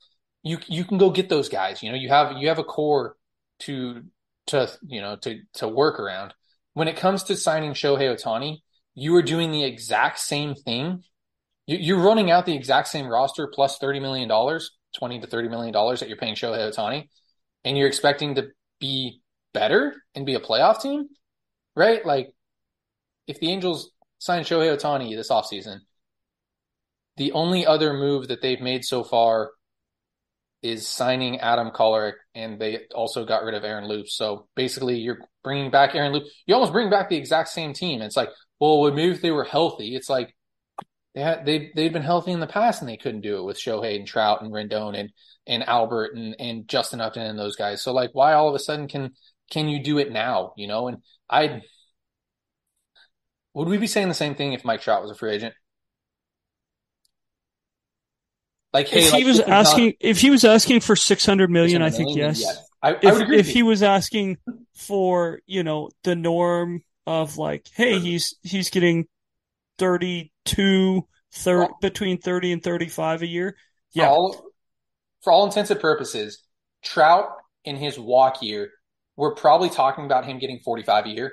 you 0.42 0.59
you 0.66 0.85
can 0.85 0.96
go 0.96 1.11
get 1.11 1.29
those 1.29 1.51
guys. 1.51 1.83
You 1.83 1.90
know, 1.90 1.98
you 1.98 2.09
have 2.09 2.38
you 2.38 2.48
have 2.48 2.59
a 2.59 2.64
core 2.64 3.16
to 3.61 4.03
to 4.48 4.70
you 4.87 5.01
know 5.03 5.16
to 5.16 5.40
to 5.55 5.68
work 5.68 6.01
around. 6.01 6.35
When 6.72 6.88
it 6.88 6.96
comes 6.96 7.24
to 7.24 7.37
signing 7.37 7.72
Shohei 7.72 8.14
Ohtani, 8.14 8.59
you 8.99 9.15
are 9.17 9.23
doing 9.23 9.53
the 9.53 9.65
exact 9.65 10.19
same 10.19 10.55
thing. 10.55 11.05
You- 11.67 11.79
You're 11.79 12.03
running 12.03 12.31
out 12.31 12.47
the 12.47 12.55
exact 12.55 12.89
same 12.89 13.07
roster 13.07 13.47
plus 13.47 13.73
plus 13.73 13.79
thirty 13.79 14.01
million 14.01 14.29
dollars, 14.29 14.71
twenty 14.97 15.21
to 15.21 15.27
thirty 15.27 15.49
million 15.49 15.73
dollars 15.73 16.01
that 16.01 16.09
you're 16.09 16.19
paying 16.19 16.35
Shohei 16.35 16.71
Ohtani, 16.71 17.09
and 17.65 17.77
you're 17.77 17.89
expecting 17.89 18.35
to 18.37 18.49
be 18.81 19.21
better 19.55 19.95
and 20.15 20.27
be 20.27 20.35
a 20.35 20.41
playoff 20.41 20.81
team, 20.81 21.09
right? 21.77 22.05
Like, 22.05 22.33
if 23.27 23.41
the 23.41 23.51
Angels 23.51 23.91
sign 24.19 24.43
Shohei 24.45 24.77
Ohtani 24.77 25.15
this 25.15 25.31
offseason, 25.31 25.81
the 27.17 27.33
only 27.33 27.67
other 27.67 27.93
move 27.93 28.29
that 28.29 28.41
they've 28.43 28.61
made 28.61 28.85
so 28.85 29.05
far 29.05 29.51
is 30.63 30.89
signing 30.89 31.39
Adam 31.39 31.71
Kolarek, 31.71 32.15
and 32.35 32.61
they 32.61 32.81
also 32.95 33.25
got 33.25 33.45
rid 33.45 33.55
of 33.55 33.65
Aaron 33.65 33.87
Loup. 33.89 34.09
So 34.09 34.49
basically, 34.57 34.99
you're 34.99 35.21
bringing 35.45 35.71
back 35.71 35.95
Aaron 35.95 36.13
Loup. 36.13 36.25
You 36.47 36.55
almost 36.55 36.73
bring 36.73 36.91
back 36.91 37.09
the 37.09 37.17
exact 37.17 37.51
same 37.51 37.73
team. 37.73 38.03
It's 38.03 38.17
like, 38.17 38.31
well, 38.61 38.90
maybe 38.92 39.12
if 39.12 39.23
they 39.23 39.31
were 39.31 39.44
healthy, 39.44 39.94
it's 39.94 40.09
like 40.09 40.35
they 41.14 41.21
had 41.21 41.47
they 41.47 41.71
they've 41.75 41.92
been 41.92 42.03
healthy 42.03 42.33
in 42.33 42.40
the 42.40 42.47
past 42.47 42.81
and 42.83 42.88
they 42.88 42.97
couldn't 42.97 43.23
do 43.23 43.38
it 43.38 43.44
with 43.44 43.59
Shohei 43.59 43.97
and 43.97 44.07
Trout 44.07 44.42
and 44.42 44.53
Rendon 44.53 44.99
and 44.99 45.11
and 45.47 45.68
Albert 45.68 46.14
and 46.14 46.37
and 46.38 46.68
Justin 46.68 47.01
Upton 47.01 47.23
and 47.23 47.38
those 47.38 47.57
guys. 47.57 47.83
So 47.83 47.92
like, 47.92 48.11
why 48.12 48.35
all 48.35 48.49
of 48.49 48.55
a 48.55 48.59
sudden 48.59 48.88
can 48.88 49.12
can 49.51 49.68
you 49.68 49.83
do 49.83 49.99
it 49.99 50.12
now? 50.12 50.53
You 50.57 50.66
know, 50.66 50.88
and 50.88 50.99
I 51.29 51.62
would 53.55 53.68
we 53.68 53.79
be 53.79 53.87
saying 53.87 54.09
the 54.09 54.14
same 54.14 54.35
thing 54.35 54.53
if 54.53 54.64
Mike 54.64 54.83
Trout 54.83 55.03
was 55.03 55.11
a 55.11 55.14
free 55.14 55.33
agent? 55.33 55.55
Like, 58.73 58.88
hey, 58.88 59.05
if 59.05 59.12
like, 59.12 59.23
he 59.23 59.29
was 59.29 59.40
is 59.40 59.47
not- 59.47 59.66
asking, 59.66 59.94
if 59.99 60.21
he 60.21 60.31
was 60.31 60.44
asking 60.44 60.81
for 60.81 60.94
six 60.94 61.25
hundred 61.25 61.51
million, 61.51 61.83
I 61.83 61.90
think 61.90 62.09
million, 62.11 62.35
yes. 62.37 62.62
I, 62.83 62.90
I 62.90 62.92
would 62.92 63.05
If 63.05 63.21
agree 63.21 63.38
if 63.38 63.49
he 63.49 63.62
was 63.62 63.83
asking 63.83 64.37
for, 64.77 65.40
you 65.47 65.64
know, 65.64 65.88
the 66.05 66.14
norm 66.14 66.83
of 67.09 67.38
like, 67.38 67.66
hey, 67.75 67.99
he's 67.99 68.35
he's 68.42 68.68
getting 68.71 69.07
32, 69.79 71.07
30, 71.33 71.59
Well- 71.59 71.79
between 71.81 72.18
thirty 72.18 72.53
and 72.53 72.62
thirty 72.62 72.88
five 72.88 73.23
a 73.23 73.27
year. 73.27 73.53
for 73.53 73.57
Yeah, 74.01 74.09
all 74.11 74.44
for 75.23 75.33
all 75.33 75.47
intents 75.47 75.71
and 75.71 75.81
purposes, 75.81 76.42
Trout 76.83 77.29
in 77.64 77.77
his 77.77 77.99
walk 77.99 78.42
year, 78.42 78.71
we're 79.16 79.35
probably 79.35 79.71
talking 79.71 80.05
about 80.05 80.25
him 80.25 80.38
getting 80.38 80.61
45 80.61 81.07
a 81.07 81.09
year. 81.09 81.33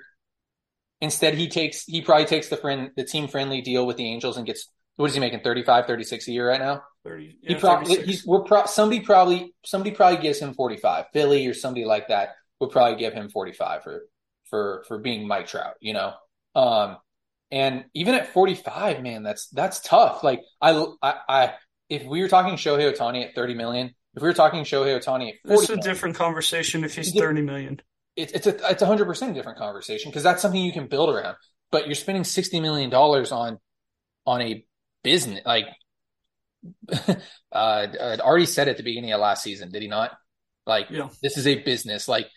Instead, 1.01 1.35
he 1.35 1.47
takes 1.49 1.83
he 1.83 2.01
probably 2.01 2.25
takes 2.25 2.47
the 2.49 2.57
friend 2.57 2.91
the 2.95 3.03
team 3.03 3.27
friendly 3.27 3.61
deal 3.61 3.85
with 3.85 3.97
the 3.97 4.07
Angels 4.11 4.37
and 4.37 4.45
gets 4.45 4.69
what 4.95 5.07
is 5.07 5.13
he 5.13 5.19
making 5.19 5.41
35, 5.41 5.85
36 5.87 6.27
a 6.27 6.31
year 6.31 6.47
right 6.49 6.59
now? 6.61 6.81
30, 7.03 7.37
He 7.41 7.55
probably 7.55 7.95
36. 7.97 8.07
he's 8.07 8.25
we're 8.25 8.43
pro- 8.43 8.65
somebody 8.65 9.01
probably 9.01 9.53
somebody 9.65 9.91
probably 9.91 10.21
gives 10.21 10.39
him 10.39 10.53
45. 10.53 11.05
Philly 11.13 11.45
or 11.47 11.53
somebody 11.53 11.85
like 11.85 12.07
that 12.07 12.29
would 12.59 12.71
probably 12.71 12.97
give 12.97 13.13
him 13.13 13.29
45 13.29 13.83
for 13.83 14.05
for 14.49 14.83
for 14.87 14.97
being 14.99 15.27
Mike 15.27 15.47
Trout, 15.47 15.75
you 15.79 15.93
know. 15.93 16.13
Um 16.55 16.97
and 17.51 17.85
even 17.93 18.15
at 18.15 18.33
45, 18.33 19.01
man, 19.03 19.23
that's 19.23 19.47
that's 19.49 19.79
tough. 19.81 20.23
Like 20.23 20.41
I 20.61 20.71
I, 21.01 21.13
I 21.29 21.53
if 21.89 22.03
we 22.05 22.21
were 22.21 22.27
talking 22.29 22.55
Shohei 22.55 22.91
Ohtani 22.95 23.23
at 23.25 23.35
30 23.35 23.53
million, 23.53 23.87
if 24.15 24.21
we 24.23 24.27
were 24.27 24.33
talking 24.33 24.63
Shohei 24.63 24.99
Ohtani 24.99 25.29
at 25.29 25.35
40 25.47 25.47
This 25.47 25.61
is 25.63 25.69
a 25.69 25.75
million, 25.75 25.93
different 25.93 26.15
conversation 26.15 26.83
if 26.83 26.95
he's 26.95 27.13
thirty 27.13 27.41
million. 27.41 27.81
it's 28.15 28.33
it's 28.33 28.47
a 28.47 28.71
it's 28.71 28.81
a 28.81 28.85
hundred 28.85 29.05
percent 29.05 29.35
different 29.35 29.57
conversation 29.59 30.09
because 30.11 30.23
that's 30.23 30.41
something 30.41 30.61
you 30.61 30.73
can 30.73 30.87
build 30.87 31.09
around. 31.09 31.35
But 31.71 31.85
you're 31.87 31.95
spending 31.95 32.23
sixty 32.23 32.59
million 32.59 32.89
dollars 32.89 33.31
on 33.31 33.59
on 34.25 34.41
a 34.41 34.65
business 35.03 35.41
like 35.45 35.67
uh, 37.51 37.87
already 38.19 38.45
said 38.45 38.67
at 38.67 38.77
the 38.77 38.83
beginning 38.83 39.11
of 39.13 39.19
last 39.21 39.43
season, 39.43 39.71
did 39.71 39.81
he 39.81 39.87
not? 39.87 40.11
Like, 40.65 40.89
Yeah. 40.89 41.09
this 41.21 41.37
is 41.37 41.45
a 41.47 41.61
business. 41.61 42.07
Like, 42.07 42.27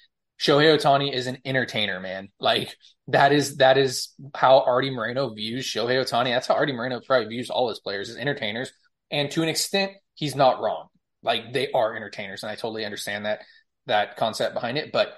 Shohei 0.41 0.77
Ohtani 0.77 1.13
is 1.13 1.27
an 1.27 1.39
entertainer, 1.45 2.01
man. 2.01 2.29
Like, 2.39 2.77
that 3.09 3.33
is 3.33 3.57
that 3.57 3.77
is 3.77 4.15
how 4.35 4.61
Artie 4.61 4.91
Moreno 4.91 5.31
views 5.35 5.67
Shohei 5.67 6.03
Ohtani. 6.03 6.33
That's 6.33 6.47
how 6.47 6.55
Artie 6.55 6.73
Moreno 6.73 7.01
probably 7.05 7.29
views 7.29 7.51
all 7.51 7.69
his 7.69 7.81
players 7.81 8.09
as 8.09 8.17
entertainers. 8.17 8.71
And 9.11 9.31
to 9.33 9.43
an 9.43 9.49
extent, 9.49 9.93
he's 10.15 10.37
not 10.37 10.61
wrong. 10.61 10.89
Like, 11.23 11.53
they 11.53 11.73
are 11.73 11.97
entertainers, 11.97 12.43
and 12.43 12.51
I 12.51 12.55
totally 12.55 12.85
understand 12.85 13.27
that 13.27 13.41
that 13.87 14.17
concept 14.17 14.55
behind 14.55 14.79
it. 14.79 14.93
But 14.93 15.15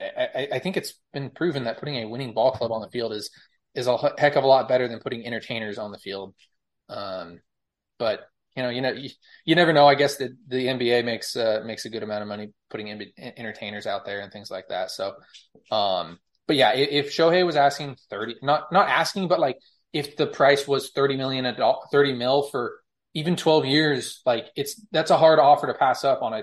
I, 0.00 0.48
I, 0.52 0.58
think 0.58 0.76
it's 0.76 0.94
been 1.12 1.30
proven 1.30 1.64
that 1.64 1.78
putting 1.78 1.96
a 1.96 2.08
winning 2.08 2.34
ball 2.34 2.52
club 2.52 2.72
on 2.72 2.82
the 2.82 2.90
field 2.90 3.12
is 3.12 3.30
is 3.74 3.86
a 3.86 3.96
heck 4.18 4.36
of 4.36 4.44
a 4.44 4.46
lot 4.46 4.68
better 4.68 4.86
than 4.86 5.00
putting 5.00 5.26
entertainers 5.26 5.78
on 5.78 5.90
the 5.90 5.98
field. 5.98 6.34
Um, 6.88 7.40
but 7.98 8.20
you 8.56 8.62
know, 8.62 8.68
you 8.68 8.80
know, 8.80 8.92
you, 8.92 9.10
you 9.44 9.54
never 9.54 9.72
know. 9.72 9.86
I 9.86 9.94
guess 9.94 10.16
that 10.16 10.36
the 10.48 10.68
NBA 10.68 11.04
makes 11.04 11.36
uh, 11.36 11.62
makes 11.64 11.84
a 11.84 11.90
good 11.90 12.02
amount 12.02 12.22
of 12.22 12.28
money 12.28 12.50
putting 12.70 12.88
in, 12.88 13.06
entertainers 13.18 13.86
out 13.86 14.04
there 14.04 14.20
and 14.20 14.32
things 14.32 14.50
like 14.50 14.68
that. 14.68 14.90
So, 14.90 15.14
um, 15.70 16.18
but 16.46 16.56
yeah, 16.56 16.74
if, 16.74 17.06
if 17.06 17.12
Shohei 17.12 17.44
was 17.44 17.56
asking 17.56 17.96
thirty, 18.10 18.36
not 18.42 18.72
not 18.72 18.88
asking, 18.88 19.28
but 19.28 19.40
like 19.40 19.58
if 19.92 20.16
the 20.16 20.26
price 20.26 20.66
was 20.68 20.90
thirty 20.90 21.16
million 21.16 21.46
a 21.46 21.74
thirty 21.90 22.12
mil 22.14 22.44
for 22.44 22.80
even 23.14 23.36
twelve 23.36 23.64
years, 23.64 24.20
like 24.24 24.46
it's 24.56 24.80
that's 24.90 25.10
a 25.10 25.16
hard 25.16 25.38
offer 25.38 25.66
to 25.66 25.74
pass 25.74 26.04
up 26.04 26.22
on 26.22 26.32
a 26.32 26.42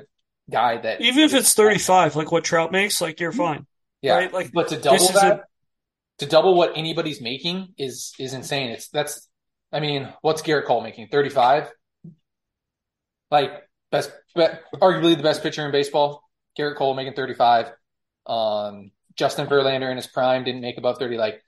guy 0.49 0.77
that 0.77 1.01
Even 1.01 1.23
if 1.23 1.33
it's 1.33 1.53
35, 1.53 2.15
like 2.15 2.31
what 2.31 2.43
Trout 2.43 2.71
makes, 2.71 3.01
like 3.01 3.19
you're 3.19 3.31
fine. 3.31 3.65
yeah, 4.01 4.15
right? 4.15 4.33
Like, 4.33 4.51
but 4.53 4.67
to 4.69 4.77
double 4.77 5.07
that, 5.13 5.39
a- 5.39 5.43
to 6.19 6.25
double 6.25 6.55
what 6.55 6.73
anybody's 6.75 7.21
making 7.21 7.73
is 7.77 8.13
is 8.19 8.33
insane. 8.33 8.71
It's 8.71 8.89
that's, 8.89 9.27
I 9.71 9.79
mean, 9.79 10.11
what's 10.21 10.41
Gerrit 10.41 10.65
Cole 10.65 10.81
making? 10.81 11.07
Thirty 11.07 11.29
five. 11.29 11.71
Like 13.31 13.51
best, 13.91 14.11
be, 14.35 14.45
arguably 14.75 15.15
the 15.17 15.23
best 15.23 15.41
pitcher 15.41 15.65
in 15.65 15.71
baseball. 15.71 16.23
Gerrit 16.59 16.75
Cole 16.75 16.93
making 16.93 17.13
thirty 17.13 17.33
five. 17.33 17.71
Um, 18.25 18.91
Justin 19.15 19.47
Verlander 19.47 19.89
in 19.89 19.97
his 19.97 20.07
prime 20.07 20.43
didn't 20.43 20.61
make 20.61 20.77
above 20.77 20.97
thirty. 20.97 21.17
Like 21.17 21.41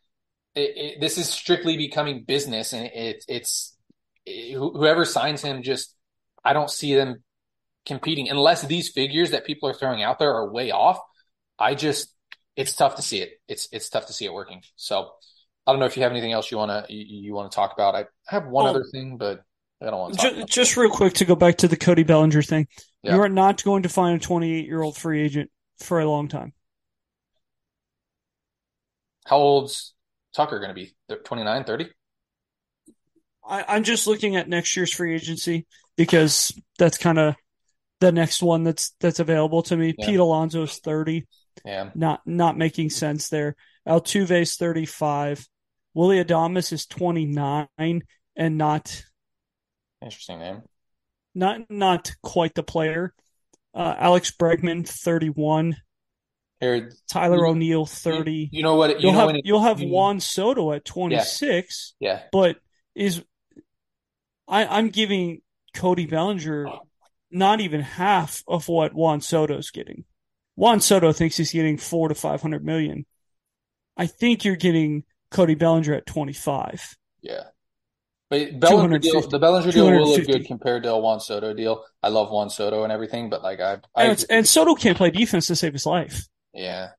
it, 0.55 0.77
it, 0.77 1.01
this 1.01 1.17
is 1.17 1.29
strictly 1.29 1.77
becoming 1.77 2.23
business, 2.25 2.73
and 2.73 2.85
it, 2.85 3.25
it's 3.27 3.75
it, 4.25 4.55
whoever 4.55 5.05
signs 5.05 5.41
him. 5.41 5.61
Just 5.61 5.95
I 6.43 6.53
don't 6.53 6.69
see 6.69 6.95
them 6.95 7.23
competing 7.85 8.29
unless 8.29 8.61
these 8.61 8.89
figures 8.89 9.31
that 9.31 9.45
people 9.45 9.67
are 9.67 9.73
throwing 9.73 10.01
out 10.01 10.19
there 10.19 10.33
are 10.33 10.49
way 10.51 10.71
off. 10.71 10.99
I 11.59 11.75
just 11.75 12.13
it's 12.55 12.75
tough 12.75 12.95
to 12.95 13.01
see 13.01 13.19
it. 13.19 13.31
It's 13.47 13.67
it's 13.71 13.89
tough 13.89 14.07
to 14.07 14.13
see 14.13 14.25
it 14.25 14.33
working. 14.33 14.61
So 14.75 15.11
I 15.67 15.71
don't 15.71 15.79
know 15.79 15.85
if 15.85 15.97
you 15.97 16.03
have 16.03 16.11
anything 16.11 16.31
else 16.31 16.49
you 16.49 16.57
wanna 16.57 16.85
you, 16.89 17.19
you 17.21 17.33
want 17.33 17.51
to 17.51 17.55
talk 17.55 17.73
about. 17.73 17.95
I 17.95 18.05
have 18.27 18.47
one 18.47 18.67
Oh. 18.67 18.69
other 18.69 18.85
thing, 18.91 19.17
but 19.17 19.43
I 19.83 19.89
don't 19.89 19.99
want 19.99 20.19
to 20.19 20.35
Just, 20.35 20.47
just 20.47 20.77
real 20.77 20.89
quick 20.89 21.13
to 21.15 21.25
go 21.25 21.35
back 21.35 21.57
to 21.57 21.67
the 21.67 21.75
Cody 21.75 22.03
Bellinger 22.03 22.41
thing. 22.41 22.67
Yeah. 23.01 23.15
You 23.15 23.21
are 23.21 23.29
not 23.29 23.63
going 23.63 23.83
to 23.83 23.89
find 23.89 24.15
a 24.15 24.19
28 24.19 24.65
year 24.65 24.81
old 24.81 24.97
free 24.97 25.21
agent 25.21 25.51
for 25.79 25.99
a 25.99 26.09
long 26.09 26.29
time. 26.29 26.53
How 29.25 29.37
old's 29.37 29.93
Tucker 30.35 30.59
going 30.59 30.69
to 30.69 30.75
be? 30.75 30.93
29, 31.23 31.63
30? 31.63 31.89
I, 33.47 33.65
I'm 33.67 33.83
just 33.83 34.07
looking 34.07 34.35
at 34.35 34.49
next 34.49 34.75
year's 34.75 34.93
free 34.93 35.15
agency 35.15 35.65
because 35.97 36.57
that's 36.77 36.97
kind 36.97 37.19
of 37.19 37.35
the 37.99 38.11
next 38.11 38.41
one 38.41 38.63
that's 38.63 38.95
that's 38.99 39.19
available 39.19 39.63
to 39.63 39.77
me. 39.77 39.93
Yeah. 39.97 40.05
Pete 40.05 40.19
Alonso's 40.19 40.79
30, 40.79 41.25
Yeah. 41.65 41.89
not 41.95 42.21
not 42.25 42.57
making 42.57 42.89
sense 42.89 43.29
there. 43.29 43.55
Altuve's 43.87 44.55
35. 44.55 45.47
Willie 45.93 46.23
Adames 46.23 46.71
is 46.71 46.85
29 46.85 47.67
and 48.35 48.57
not 48.57 49.03
Interesting 50.03 50.39
name. 50.39 50.61
not 51.33 51.69
not 51.69 52.11
quite 52.21 52.53
the 52.55 52.63
player. 52.63 53.13
Uh, 53.73 53.95
Alex 53.97 54.31
Bregman 54.31 54.87
31. 54.87 55.75
Here, 56.59 56.91
Tyler 57.09 57.37
You- 57.37 57.47
O'Neill 57.47 57.85
30. 57.85 58.49
you 58.51 58.61
know 58.63 58.75
what? 58.75 58.91
You 58.91 58.95
You'll 58.99 59.13
know 59.13 59.27
have 59.27 59.35
it- 59.35 59.41
you'll 59.45 59.61
have 59.63 59.81
Juan 59.81 60.19
Soto 60.19 60.71
at 60.73 60.85
26, 60.85 61.95
Yeah. 61.99 62.23
but 62.31 62.57
is 62.95 63.23
I 64.47 64.65
I'm 64.65 64.89
giving 64.89 65.41
Cody 65.73 66.05
Bellinger 66.05 66.67
not 67.31 67.61
even 67.61 67.81
half 67.81 68.43
of 68.47 68.67
what 68.67 68.93
Juan 68.93 69.21
Soto's 69.21 69.71
getting. 69.71 70.05
Juan 70.55 70.79
Soto 70.81 71.11
thinks 71.11 71.37
he's 71.37 71.51
getting 71.51 71.77
4 71.77 72.09
to 72.09 72.15
500 72.15 72.63
million. 72.63 73.05
I 73.97 74.05
think 74.05 74.45
you're 74.45 74.55
getting 74.55 75.03
Cody 75.31 75.55
Bellinger 75.55 75.93
at 75.95 76.05
25. 76.05 76.95
Yeah. 77.21 77.45
But 78.33 78.59
Bellinger 78.59 78.97
deal, 78.97 79.21
the 79.21 79.37
Bellinger 79.37 79.71
deal 79.71 79.91
will 79.91 80.09
look 80.09 80.25
good 80.25 80.45
compared 80.47 80.81
to 80.83 80.91
a 80.91 80.97
Juan 80.97 81.19
Soto 81.19 81.53
deal. 81.53 81.85
I 82.01 82.09
love 82.09 82.31
Juan 82.31 82.49
Soto 82.49 82.83
and 82.83 82.91
everything, 82.91 83.29
but 83.29 83.43
like 83.43 83.59
I, 83.59 83.77
I 83.95 84.05
And, 84.05 84.25
and 84.27 84.47
Soto 84.47 84.73
can't 84.73 84.97
play 84.97 85.11
defense 85.11 85.45
to 85.47 85.55
save 85.55 85.73
his 85.73 85.85
life. 85.85 86.27
yeah, 86.51 86.89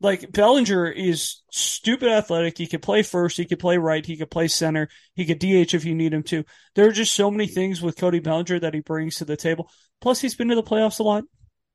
Like 0.00 0.32
Bellinger 0.32 0.86
is 0.90 1.42
stupid 1.50 2.10
athletic. 2.10 2.56
He 2.56 2.66
could 2.66 2.80
play 2.80 3.02
first. 3.02 3.36
He 3.36 3.44
could 3.44 3.58
play 3.58 3.76
right. 3.76 4.06
He 4.06 4.16
could 4.16 4.30
play 4.30 4.48
center. 4.48 4.88
He 5.14 5.26
could 5.26 5.38
DH 5.38 5.74
if 5.74 5.84
you 5.84 5.94
need 5.94 6.14
him 6.14 6.22
to. 6.24 6.44
There 6.74 6.88
are 6.88 6.92
just 6.92 7.14
so 7.14 7.30
many 7.30 7.46
things 7.46 7.82
with 7.82 7.98
Cody 7.98 8.20
Bellinger 8.20 8.60
that 8.60 8.72
he 8.72 8.80
brings 8.80 9.16
to 9.16 9.26
the 9.26 9.36
table. 9.36 9.70
Plus, 10.00 10.18
he's 10.18 10.34
been 10.34 10.48
to 10.48 10.54
the 10.54 10.62
playoffs 10.62 10.98
a 10.98 11.02
lot. 11.02 11.24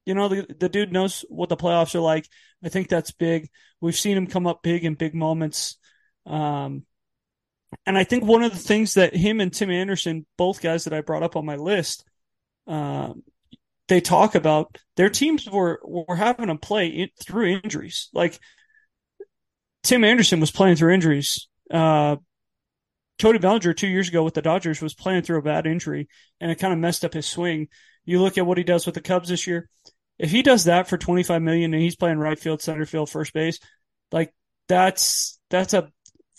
You 0.08 0.16
know, 0.16 0.30
the, 0.30 0.48
the 0.60 0.70
dude 0.70 0.92
knows 0.92 1.24
what 1.30 1.50
the 1.50 1.58
playoffs 1.58 1.94
are 1.94 2.00
like. 2.00 2.28
I 2.64 2.70
think 2.70 2.90
that's 2.90 3.12
big. 3.12 3.50
We've 3.82 3.96
seen 3.96 4.18
him 4.18 4.26
come 4.26 4.48
up 4.48 4.64
big 4.64 4.84
in 4.84 4.96
big 4.96 5.14
moments. 5.14 5.78
Um, 6.26 6.86
and 7.86 7.98
I 7.98 8.04
think 8.04 8.24
one 8.24 8.44
of 8.44 8.52
the 8.52 8.60
things 8.60 8.96
that 8.96 9.16
him 9.16 9.40
and 9.40 9.54
Tim 9.54 9.72
Anderson, 9.72 10.26
both 10.38 10.62
guys 10.62 10.84
that 10.86 10.94
I 10.94 11.02
brought 11.02 11.24
up 11.24 11.36
on 11.36 11.46
my 11.46 11.56
list, 11.56 12.06
um, 12.68 13.24
they 13.88 14.02
talk 14.02 14.36
about 14.36 14.78
their 14.96 15.10
teams 15.10 15.50
were 15.50 15.80
were 15.84 16.16
having 16.16 16.48
to 16.48 16.56
play 16.56 16.88
in, 16.88 17.10
through 17.22 17.60
injuries. 17.64 18.10
Like 18.14 18.40
Tim 19.84 20.04
Anderson 20.04 20.40
was 20.40 20.52
playing 20.52 20.78
through 20.78 20.94
injuries. 20.94 21.48
Uh, 21.72 22.18
Cody 23.20 23.40
Bellinger 23.40 23.74
two 23.74 23.88
years 23.88 24.10
ago 24.10 24.24
with 24.24 24.34
the 24.34 24.42
Dodgers 24.42 24.82
was 24.82 24.94
playing 24.94 25.22
through 25.22 25.40
a 25.40 25.44
bad 25.44 25.68
injury, 25.68 26.08
and 26.40 26.52
it 26.52 26.60
kind 26.60 26.74
of 26.74 26.80
messed 26.80 27.06
up 27.06 27.14
his 27.14 27.26
swing. 27.26 27.68
You 28.04 28.22
look 28.22 28.38
at 28.38 28.46
what 28.46 28.58
he 28.58 28.64
does 28.64 28.86
with 28.86 28.96
the 28.96 29.02
Cubs 29.02 29.30
this 29.30 29.48
year. 29.48 29.70
If 30.18 30.32
he 30.32 30.42
does 30.42 30.66
that 30.66 30.88
for 30.88 30.98
twenty 30.98 31.24
five 31.24 31.42
million 31.42 31.74
and 31.74 31.82
he's 31.82 31.96
playing 31.96 32.18
right 32.18 32.40
field, 32.40 32.62
center 32.62 32.86
field, 32.86 33.10
first 33.10 33.34
base, 33.34 33.60
like 34.12 34.34
that's 34.68 35.40
that's 35.50 35.74
a 35.74 35.92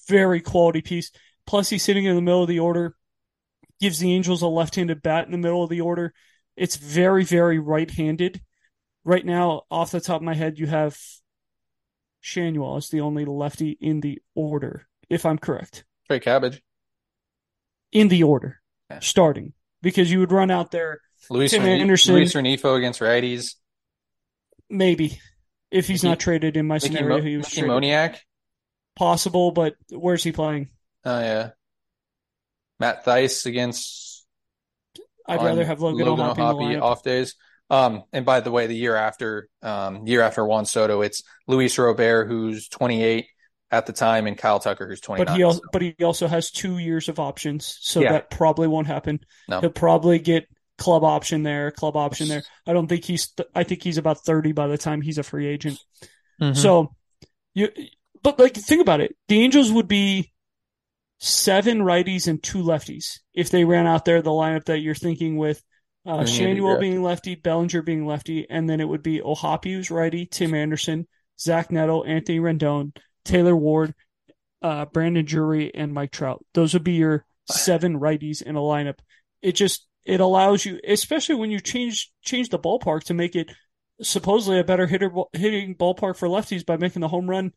very 0.08 0.40
quality 0.40 0.82
piece. 0.82 1.10
Plus, 1.46 1.68
he's 1.70 1.82
sitting 1.82 2.04
in 2.04 2.14
the 2.16 2.22
middle 2.22 2.42
of 2.42 2.48
the 2.48 2.58
order, 2.60 2.96
gives 3.80 3.98
the 3.98 4.12
Angels 4.12 4.42
a 4.42 4.48
left 4.48 4.74
handed 4.74 5.02
bat 5.02 5.26
in 5.26 5.32
the 5.32 5.38
middle 5.38 5.62
of 5.62 5.70
the 5.70 5.80
order. 5.80 6.12
It's 6.56 6.76
very, 6.76 7.24
very 7.24 7.58
right 7.58 7.90
handed. 7.90 8.40
Right 9.04 9.24
now, 9.24 9.62
off 9.70 9.92
the 9.92 10.00
top 10.00 10.16
of 10.16 10.22
my 10.22 10.34
head, 10.34 10.58
you 10.58 10.66
have 10.66 10.98
Schanuel 12.22 12.76
as 12.78 12.88
the 12.88 13.00
only 13.00 13.24
lefty 13.24 13.76
in 13.80 14.00
the 14.00 14.20
order, 14.34 14.88
if 15.08 15.24
I'm 15.24 15.38
correct. 15.38 15.84
Trey 16.08 16.18
Cabbage, 16.20 16.62
In 17.92 18.08
the 18.08 18.24
order, 18.24 18.60
Yeah. 18.90 18.98
starting. 19.00 19.52
Because 19.82 20.10
you 20.10 20.18
would 20.18 20.32
run 20.32 20.50
out 20.50 20.72
there, 20.72 21.00
Luis 21.30 21.52
Tim 21.52 21.62
Reni- 21.62 21.80
Anderson. 21.82 22.14
Luis 22.14 22.32
Rengifo 22.34 22.76
against 22.76 23.00
righties. 23.00 23.54
maybe. 24.68 25.20
If 25.70 25.86
he's 25.86 26.02
Mickey- 26.02 26.10
not 26.10 26.20
traded 26.20 26.56
in 26.56 26.66
my 26.66 26.76
Mickey, 26.76 26.86
scenario, 26.88 27.18
Mo- 27.18 27.22
he 27.22 27.36
was 27.36 27.46
Mickey 27.46 27.66
traded. 27.68 28.20
Possible, 28.96 29.52
but 29.52 29.76
where's 29.90 30.24
he 30.24 30.32
playing? 30.32 30.70
Oh 31.06 31.20
yeah. 31.20 31.50
Matt 32.78 33.04
Thaiss 33.04 33.46
against 33.46 34.26
I'd 35.26 35.42
rather 35.42 35.64
have 35.64 35.80
Logan, 35.80 36.06
in 36.06 36.16
the 36.72 36.80
off 36.80 37.02
days. 37.02 37.34
Um, 37.68 38.04
and 38.12 38.24
by 38.24 38.40
the 38.40 38.50
way, 38.50 38.66
the 38.66 38.76
year 38.76 38.94
after, 38.94 39.48
um, 39.62 40.06
year 40.06 40.20
after 40.20 40.44
Juan 40.44 40.66
Soto, 40.66 41.00
it's 41.00 41.22
Luis 41.48 41.76
Robert, 41.78 42.28
who's 42.28 42.68
28 42.68 43.26
at 43.72 43.86
the 43.86 43.92
time, 43.92 44.26
and 44.28 44.38
Kyle 44.38 44.60
Tucker, 44.60 44.86
who's 44.86 45.00
29. 45.00 45.26
But 45.26 45.36
he 45.36 45.42
also, 45.42 45.60
but 45.72 45.82
he 45.82 45.94
also 46.02 46.28
has 46.28 46.50
two 46.50 46.78
years 46.78 47.08
of 47.08 47.18
options, 47.18 47.78
so 47.80 48.00
Yeah. 48.00 48.12
that 48.12 48.30
probably 48.30 48.68
won't 48.68 48.86
happen. 48.86 49.20
No. 49.48 49.60
He'll 49.60 49.70
probably 49.70 50.20
get 50.20 50.46
club 50.78 51.02
option 51.02 51.42
there, 51.42 51.72
club 51.72 51.96
option 51.96 52.28
there. 52.28 52.44
I 52.66 52.72
don't 52.72 52.86
think 52.86 53.04
he's. 53.04 53.32
I 53.54 53.64
think 53.64 53.82
he's 53.82 53.98
about 53.98 54.24
thirty 54.24 54.52
by 54.52 54.68
the 54.68 54.78
time 54.78 55.00
he's 55.00 55.18
a 55.18 55.24
free 55.24 55.46
agent. 55.48 55.80
Mhm. 56.40 56.56
So 56.56 56.94
you, 57.54 57.68
but 58.22 58.38
like 58.38 58.54
think 58.54 58.80
about 58.80 59.00
it. 59.00 59.16
The 59.26 59.42
Angels 59.42 59.72
would 59.72 59.88
be 59.88 60.30
seven 61.18 61.78
righties 61.78 62.28
and 62.28 62.42
two 62.42 62.62
lefties 62.62 63.20
if 63.34 63.50
they 63.50 63.64
ran 63.64 63.86
out 63.86 64.04
there 64.04 64.22
the 64.22 64.30
lineup 64.30 64.64
that 64.64 64.80
you're 64.80 64.94
thinking 64.94 65.36
with. 65.36 65.62
Uh, 66.06 66.18
And 66.18 66.28
you 66.28 66.46
need 66.48 66.60
Schanuel 66.60 66.80
being 66.80 67.02
lefty, 67.02 67.34
Bellinger 67.34 67.82
being 67.82 68.06
lefty, 68.06 68.48
and 68.48 68.68
then 68.68 68.80
it 68.80 68.88
would 68.88 69.02
be 69.02 69.20
who's 69.20 69.90
righty, 69.90 70.26
Tim 70.26 70.54
Anderson, 70.54 71.06
Zach 71.38 71.70
Neto, 71.70 72.04
Anthony 72.04 72.38
Rendon, 72.38 72.96
Taylor 73.24 73.56
Ward, 73.56 73.94
uh, 74.62 74.86
Brandon 74.86 75.24
Drury, 75.24 75.74
and 75.74 75.92
Mike 75.92 76.12
Trout. 76.12 76.44
Those 76.54 76.74
would 76.74 76.84
be 76.84 76.92
your 76.92 77.24
seven 77.50 77.98
righties 77.98 78.42
in 78.42 78.56
a 78.56 78.60
lineup. 78.60 78.98
It 79.42 79.52
just 79.52 79.86
it 80.04 80.20
allows 80.20 80.64
you, 80.64 80.78
especially 80.86 81.34
when 81.34 81.50
you 81.50 81.60
change 81.60 82.12
change 82.22 82.48
the 82.50 82.58
ballpark 82.58 83.04
to 83.04 83.14
make 83.14 83.34
it 83.34 83.50
supposedly 84.00 84.60
a 84.60 84.64
better 84.64 84.86
hitter 84.86 85.10
hitting 85.32 85.74
ballpark 85.74 86.16
for 86.16 86.28
lefties 86.28 86.64
by 86.64 86.76
making 86.76 87.00
the 87.00 87.08
home 87.08 87.28
run 87.28 87.52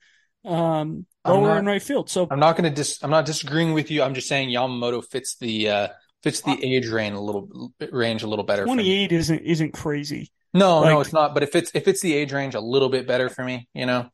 um, 0.46 1.06
lower 1.26 1.48
not- 1.48 1.58
in 1.60 1.66
right 1.66 1.82
field. 1.82 2.10
So 2.10 2.28
I'm 2.30 2.40
not 2.40 2.58
going 2.58 2.70
to 2.70 2.76
dis. 2.76 3.00
I'm 3.04 3.12
not 3.12 3.26
disagreeing 3.26 3.74
with 3.74 3.92
you. 3.92 4.04
I'm 4.04 4.14
just 4.14 4.28
saying 4.28 4.50
Yamamoto 4.50 5.04
fits 5.04 5.36
the 5.38 5.70
uh, 5.70 5.88
fits 6.24 6.42
the 6.42 6.58
age 6.64 6.88
range 6.88 7.16
a 7.16 7.20
little 7.20 7.74
range 7.92 8.24
a 8.24 8.28
little 8.28 8.46
better. 8.46 8.66
28 8.66 9.12
isn't 9.12 9.40
isn't 9.40 9.72
crazy. 9.74 10.32
No, 10.54 10.84
no, 10.84 11.00
it's 11.00 11.14
not. 11.14 11.34
But 11.34 11.44
if 11.44 11.56
it's 11.56 11.72
if 11.74 11.88
it's 11.88 12.02
the 12.02 12.14
age 12.14 12.34
range 12.34 12.56
a 12.56 12.60
little 12.60 12.90
bit 12.90 13.08
better 13.08 13.30
for 13.30 13.44
me, 13.44 13.68
you 13.74 13.86
know, 13.86 14.10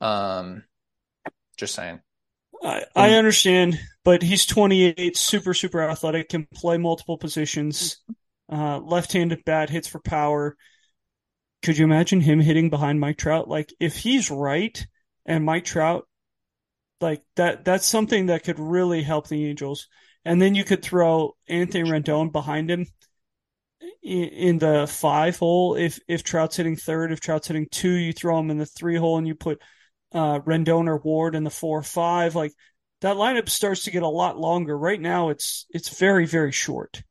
um, 0.00 0.64
just 1.56 1.74
saying. 1.74 2.00
I, 2.62 2.84
I 2.96 3.10
understand, 3.14 3.78
but 4.04 4.22
he's 4.22 4.46
28, 4.46 5.18
super, 5.18 5.52
super 5.52 5.82
athletic, 5.82 6.30
can 6.30 6.46
play 6.54 6.78
multiple 6.78 7.18
positions, 7.18 7.98
uh, 8.50 8.78
left-handed 8.78 9.44
bat, 9.44 9.68
hits 9.68 9.86
for 9.86 9.98
power. 9.98 10.56
Could 11.62 11.76
you 11.76 11.84
imagine 11.84 12.22
him 12.22 12.40
hitting 12.40 12.70
behind 12.70 13.00
Mike 13.00 13.18
Trout? 13.18 13.48
Like, 13.48 13.74
if 13.80 13.96
he's 13.96 14.30
right 14.30 14.86
and 15.26 15.44
Mike 15.44 15.64
Trout, 15.64 16.06
like 17.00 17.22
that, 17.36 17.64
that's 17.64 17.86
something 17.86 18.26
that 18.26 18.44
could 18.44 18.58
really 18.58 19.02
help 19.02 19.28
the 19.28 19.46
Angels. 19.46 19.88
And 20.24 20.40
then 20.40 20.54
you 20.54 20.64
could 20.64 20.82
throw 20.82 21.36
Anthony 21.48 21.88
Rendon 21.88 22.32
behind 22.32 22.70
him 22.70 22.86
in, 24.02 24.24
in 24.24 24.58
the 24.58 24.86
five 24.86 25.38
hole. 25.38 25.74
If, 25.74 25.98
if 26.08 26.22
Trout's 26.22 26.56
hitting 26.56 26.76
third, 26.76 27.12
if 27.12 27.20
Trout's 27.20 27.48
hitting 27.48 27.68
two, 27.70 27.90
you 27.90 28.12
throw 28.12 28.38
him 28.38 28.50
in 28.50 28.58
the 28.58 28.66
three 28.66 28.96
hole 28.96 29.18
and 29.18 29.26
you 29.26 29.34
put 29.34 29.60
uh, 30.12 30.38
Rendon 30.40 30.88
or 30.88 30.98
Ward 30.98 31.34
in 31.34 31.44
the 31.44 31.50
four 31.50 31.78
or 31.78 31.82
five. 31.82 32.34
Like 32.34 32.52
that 33.00 33.16
lineup 33.16 33.48
starts 33.48 33.84
to 33.84 33.90
get 33.90 34.02
a 34.02 34.08
lot 34.08 34.38
longer. 34.38 34.76
Right 34.76 35.00
now, 35.00 35.28
it's 35.28 35.66
it's 35.70 35.98
very 35.98 36.26
very 36.26 36.52
short. 36.52 37.02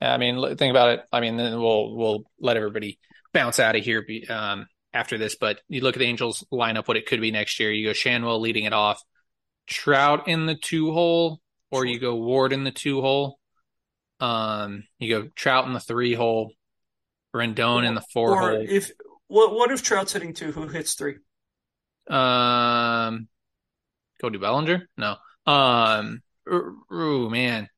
I 0.00 0.16
mean, 0.16 0.56
think 0.56 0.70
about 0.70 0.90
it. 0.90 1.00
I 1.12 1.20
mean, 1.20 1.36
then 1.36 1.60
we'll 1.60 1.94
we'll 1.96 2.22
let 2.40 2.56
everybody 2.56 2.98
bounce 3.32 3.60
out 3.60 3.76
of 3.76 3.84
here 3.84 4.04
um, 4.28 4.66
after 4.92 5.18
this. 5.18 5.36
But 5.36 5.60
you 5.68 5.80
look 5.80 5.96
at 5.96 6.00
the 6.00 6.06
Angels 6.06 6.44
lineup, 6.52 6.88
what 6.88 6.96
it 6.96 7.06
could 7.06 7.20
be 7.20 7.30
next 7.30 7.60
year. 7.60 7.70
You 7.70 7.88
go 7.88 7.92
Schanuel 7.92 8.40
leading 8.40 8.64
it 8.64 8.72
off, 8.72 9.02
Trout 9.66 10.28
in 10.28 10.46
the 10.46 10.54
two 10.54 10.92
hole, 10.92 11.40
or 11.70 11.84
you 11.84 11.98
go 11.98 12.16
Ward 12.16 12.52
in 12.52 12.64
the 12.64 12.70
two 12.70 13.00
hole. 13.00 13.38
Um, 14.20 14.84
you 14.98 15.22
go 15.22 15.28
Trout 15.36 15.66
in 15.66 15.72
the 15.72 15.80
three 15.80 16.14
hole, 16.14 16.52
Rendon 17.34 17.86
in 17.86 17.94
the 17.94 18.04
four 18.12 18.36
hole. 18.38 18.66
if 18.68 18.90
what 19.28 19.54
what 19.54 19.70
if 19.70 19.82
Trout's 19.82 20.12
hitting 20.12 20.34
two? 20.34 20.52
Who 20.52 20.68
hits 20.68 20.94
three? 20.94 21.16
Um, 22.08 23.28
Cody 24.20 24.38
Bellinger? 24.38 24.88
No. 24.96 25.16
Um, 25.46 26.22
ooh, 26.50 27.28
man, 27.30 27.68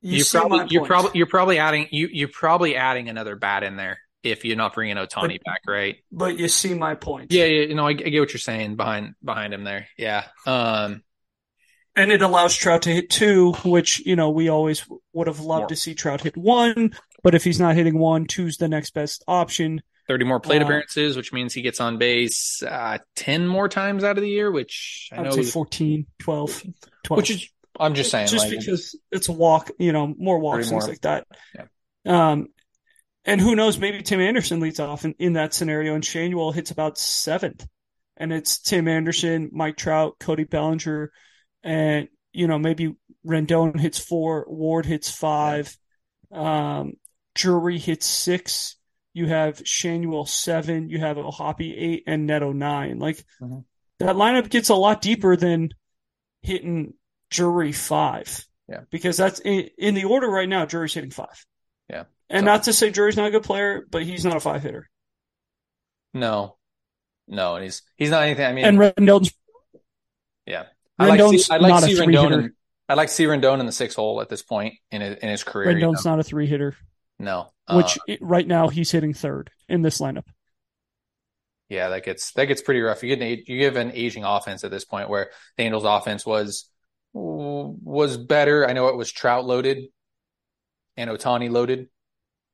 You 0.00 0.22
are 0.22 0.24
probably 0.26 0.66
you're 0.70 0.84
probably 0.84 1.10
you're 1.14 1.26
probably 1.26 1.58
adding 1.58 1.88
you 1.92 2.08
you're 2.12 2.28
probably 2.28 2.76
adding 2.76 3.08
another 3.08 3.36
bat 3.36 3.62
in 3.62 3.76
there 3.76 3.98
if 4.24 4.44
you're 4.44 4.56
not 4.56 4.74
bringing 4.74 4.96
Ohtani 4.96 5.42
back, 5.44 5.60
right? 5.66 5.96
but 6.10 6.38
you 6.38 6.48
see 6.48 6.74
my 6.74 6.94
point. 6.94 7.32
Yeah, 7.32 7.44
yeah, 7.44 7.66
you 7.66 7.74
know, 7.74 7.86
I, 7.86 7.90
I 7.90 7.94
get 7.94 8.20
what 8.20 8.32
you're 8.32 8.38
saying 8.40 8.76
behind 8.76 9.14
behind 9.22 9.54
him 9.54 9.64
there. 9.64 9.86
Yeah. 9.96 10.24
Um, 10.46 11.02
and 11.96 12.10
it 12.10 12.22
allows 12.22 12.56
Trout 12.56 12.82
to 12.82 12.90
hit 12.90 13.10
two, 13.10 13.52
which 13.64 14.04
you 14.04 14.16
know 14.16 14.30
we 14.30 14.48
always 14.48 14.84
would 15.12 15.26
have 15.28 15.40
loved 15.40 15.60
More. 15.60 15.68
to 15.68 15.76
see 15.76 15.94
Trout 15.94 16.22
hit 16.22 16.36
one. 16.36 16.92
But 17.22 17.34
if 17.34 17.44
he's 17.44 17.60
not 17.60 17.74
hitting 17.76 17.98
one, 17.98 18.26
two's 18.26 18.56
the 18.58 18.68
next 18.68 18.94
best 18.94 19.22
option. 19.28 19.80
30 20.08 20.24
more 20.26 20.40
plate 20.40 20.60
Uh, 20.60 20.66
appearances, 20.66 21.16
which 21.16 21.32
means 21.32 21.54
he 21.54 21.62
gets 21.62 21.80
on 21.80 21.96
base 21.96 22.62
uh, 22.62 22.98
10 23.16 23.46
more 23.48 23.70
times 23.70 24.04
out 24.04 24.18
of 24.18 24.22
the 24.22 24.28
year, 24.28 24.50
which 24.50 25.08
I 25.10 25.16
I 25.16 25.22
know, 25.22 25.30
would 25.30 25.44
say 25.46 25.50
14, 25.50 26.06
12, 26.18 26.62
12. 27.04 27.16
which 27.16 27.30
is 27.30 27.48
I'm 27.80 27.94
just 27.94 28.10
saying, 28.10 28.26
just 28.28 28.50
like, 28.50 28.58
because 28.58 28.98
it's 29.10 29.28
a 29.28 29.32
walk, 29.32 29.70
you 29.78 29.92
know, 29.92 30.06
more 30.18 30.38
walks, 30.38 30.68
things 30.68 30.72
more. 30.72 30.82
like 30.86 31.00
that. 31.00 31.26
Yeah. 32.04 32.30
Um, 32.32 32.48
and 33.24 33.40
who 33.40 33.54
knows, 33.56 33.78
maybe 33.78 34.02
Tim 34.02 34.20
Anderson 34.20 34.60
leads 34.60 34.80
off 34.80 35.04
in, 35.04 35.14
in 35.18 35.32
that 35.34 35.54
scenario 35.54 35.94
and 35.94 36.04
Schanuel 36.04 36.54
hits 36.54 36.70
about 36.70 36.98
seventh. 36.98 37.66
And 38.16 38.32
it's 38.32 38.58
Tim 38.58 38.86
Anderson, 38.86 39.50
Mike 39.52 39.76
Trout, 39.76 40.16
Cody 40.20 40.44
Bellinger, 40.44 41.10
and, 41.62 42.08
you 42.32 42.46
know, 42.46 42.58
maybe 42.58 42.94
Rendon 43.26 43.80
hits 43.80 43.98
four, 43.98 44.44
Ward 44.48 44.86
hits 44.86 45.10
five, 45.10 45.76
um, 46.30 46.94
Drury 47.34 47.78
hits 47.78 48.06
six. 48.06 48.76
You 49.14 49.26
have 49.26 49.62
Schanuel 49.64 50.28
seven, 50.28 50.88
you 50.88 50.98
have 51.00 51.18
O'Hoppe 51.18 51.74
eight, 51.76 52.04
and 52.06 52.26
Neto 52.26 52.52
nine. 52.52 52.98
Like, 52.98 53.24
Mhm. 53.40 53.64
that 53.98 54.16
lineup 54.16 54.50
gets 54.50 54.68
a 54.68 54.74
lot 54.74 55.00
deeper 55.00 55.36
than 55.36 55.70
hitting 56.42 56.94
Drury 57.30 57.72
five. 57.72 58.46
Yeah. 58.68 58.80
Because 58.90 59.16
that's 59.16 59.40
in, 59.40 59.70
in 59.78 59.94
the 59.94 60.04
order 60.04 60.28
right 60.28 60.48
now, 60.48 60.64
Drury's 60.66 60.94
hitting 60.94 61.10
five. 61.10 61.44
Yeah. 61.88 62.04
And 62.30 62.40
So- 62.42 62.44
not 62.46 62.62
to 62.64 62.72
say 62.72 62.90
Drury's 62.90 63.16
not 63.16 63.26
a 63.26 63.30
good 63.30 63.42
player, 63.44 63.86
but 63.90 64.02
he's 64.02 64.24
not 64.24 64.36
a 64.36 64.40
five 64.40 64.62
hitter. 64.62 64.88
no, 66.12 66.56
no, 67.26 67.54
and 67.56 67.64
he's 67.64 67.82
he's 67.96 68.10
not 68.10 68.22
anything. 68.22 68.46
I 68.46 68.52
mean, 68.52 68.64
And 68.64 68.78
Rendon's 68.78 69.32
yeah, 70.46 70.64
I 70.98 71.06
like 71.08 71.20
Rendon's 71.20 71.46
see, 71.46 71.52
I 71.54 71.56
like 71.58 71.68
not 71.70 71.82
a 71.82 71.86
see 71.86 71.94
three 71.96 72.14
Rendon. 72.14 72.22
hitter. 72.22 72.40
In, 72.40 72.52
I 72.88 72.94
like 72.94 73.08
see 73.08 73.24
Rendon 73.24 73.60
in 73.60 73.66
the 73.66 73.72
six 73.72 73.94
hole 73.94 74.20
at 74.20 74.28
this 74.28 74.42
point 74.42 74.74
in 74.90 75.00
his, 75.00 75.16
in 75.16 75.28
his 75.28 75.42
career. 75.42 75.70
you 75.70 75.84
Rendon's 75.86 76.04
not 76.04 76.18
a 76.20 76.22
three 76.22 76.46
hitter, 76.46 76.76
no, 77.18 77.52
which 77.72 77.98
Uh, 77.98 78.12
i- 78.12 78.18
right 78.20 78.46
now 78.46 78.68
he's 78.68 78.90
hitting 78.90 79.14
third 79.14 79.50
in 79.68 79.82
this 79.82 79.98
lineup. 79.98 80.26
yeah, 81.68 81.88
that 81.88 82.04
gets 82.04 82.32
that 82.32 82.44
gets 82.46 82.62
pretty 82.62 82.80
rough. 82.80 83.02
You 83.02 83.14
get 83.16 83.22
an, 83.26 83.42
you 83.46 83.58
give 83.58 83.76
an 83.76 83.92
aging 83.94 84.24
offense 84.24 84.64
at 84.64 84.70
this 84.70 84.84
point 84.84 85.08
where 85.08 85.30
the 85.56 85.62
Angels' 85.64 85.84
offense 85.84 86.24
was 86.26 86.68
was 87.12 88.16
better. 88.16 88.68
I 88.68 88.72
know 88.72 88.88
it 88.88 88.96
was 88.96 89.10
Trout 89.10 89.44
loaded 89.46 89.84
and 90.96 91.10
Ohtani 91.10 91.50
loaded, 91.50 91.88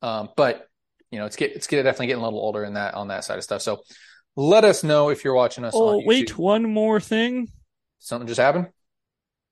um, 0.03 0.31
but 0.37 0.68
you 1.11 1.18
know 1.18 1.26
it's 1.26 1.37
get 1.37 1.53
it's 1.55 1.66
get, 1.66 1.83
definitely 1.83 2.09
getting 2.09 2.22
a 2.22 2.24
little 2.24 2.40
older 2.40 2.64
in 2.64 2.74
that 2.74 2.94
on 2.94 3.09
that 3.09 3.24
side 3.24 3.38
of 3.38 3.44
stuff. 3.44 3.62
So 3.62 3.83
let 4.37 4.64
us 4.64 4.83
know 4.85 5.11
if 5.11 5.24
you're 5.24 5.35
watching 5.35 5.64
us. 5.64 5.74
Oh, 5.74 5.98
on 5.98 6.07
wait, 6.07 6.38
one 6.38 6.72
more 6.72 7.00
thing. 7.00 7.48
something 7.98 8.26
just 8.29 8.40
happened. 8.40 8.68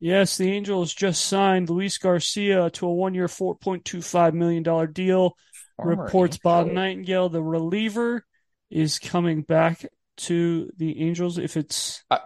Yes, 0.00 0.36
the 0.36 0.52
Angels 0.52 0.94
just 0.94 1.24
signed 1.24 1.70
Luis 1.70 1.98
Garcia 1.98 2.70
to 2.70 2.86
a 2.86 2.92
one-year, 2.92 3.26
$4.25 3.26 4.32
million 4.32 4.62
deal. 4.92 5.36
Former 5.76 6.04
Reports 6.04 6.38
Bob 6.38 6.68
Nightingale, 6.68 7.28
the 7.28 7.42
reliever, 7.42 8.24
is 8.70 9.00
coming 9.00 9.42
back 9.42 9.84
to 10.18 10.70
the 10.76 11.00
Angels. 11.00 11.38
If 11.38 11.56
it's 11.56 12.04
Uh, 12.10 12.18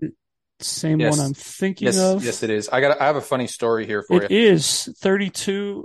the 0.00 0.12
same 0.64 0.98
yes. 0.98 1.16
one 1.16 1.26
I'm 1.26 1.34
thinking 1.34 1.86
Yes, 1.86 1.98
of. 1.98 2.24
yes, 2.24 2.42
it 2.42 2.50
is. 2.50 2.68
I 2.68 2.80
got. 2.80 3.00
I 3.00 3.06
have 3.06 3.16
a 3.16 3.20
funny 3.20 3.46
story 3.46 3.86
here 3.86 4.02
for 4.02 4.22
It 4.22 4.30
you. 4.30 4.36
is 4.36 4.88
32, 5.00 5.52
ye- 5.62 5.84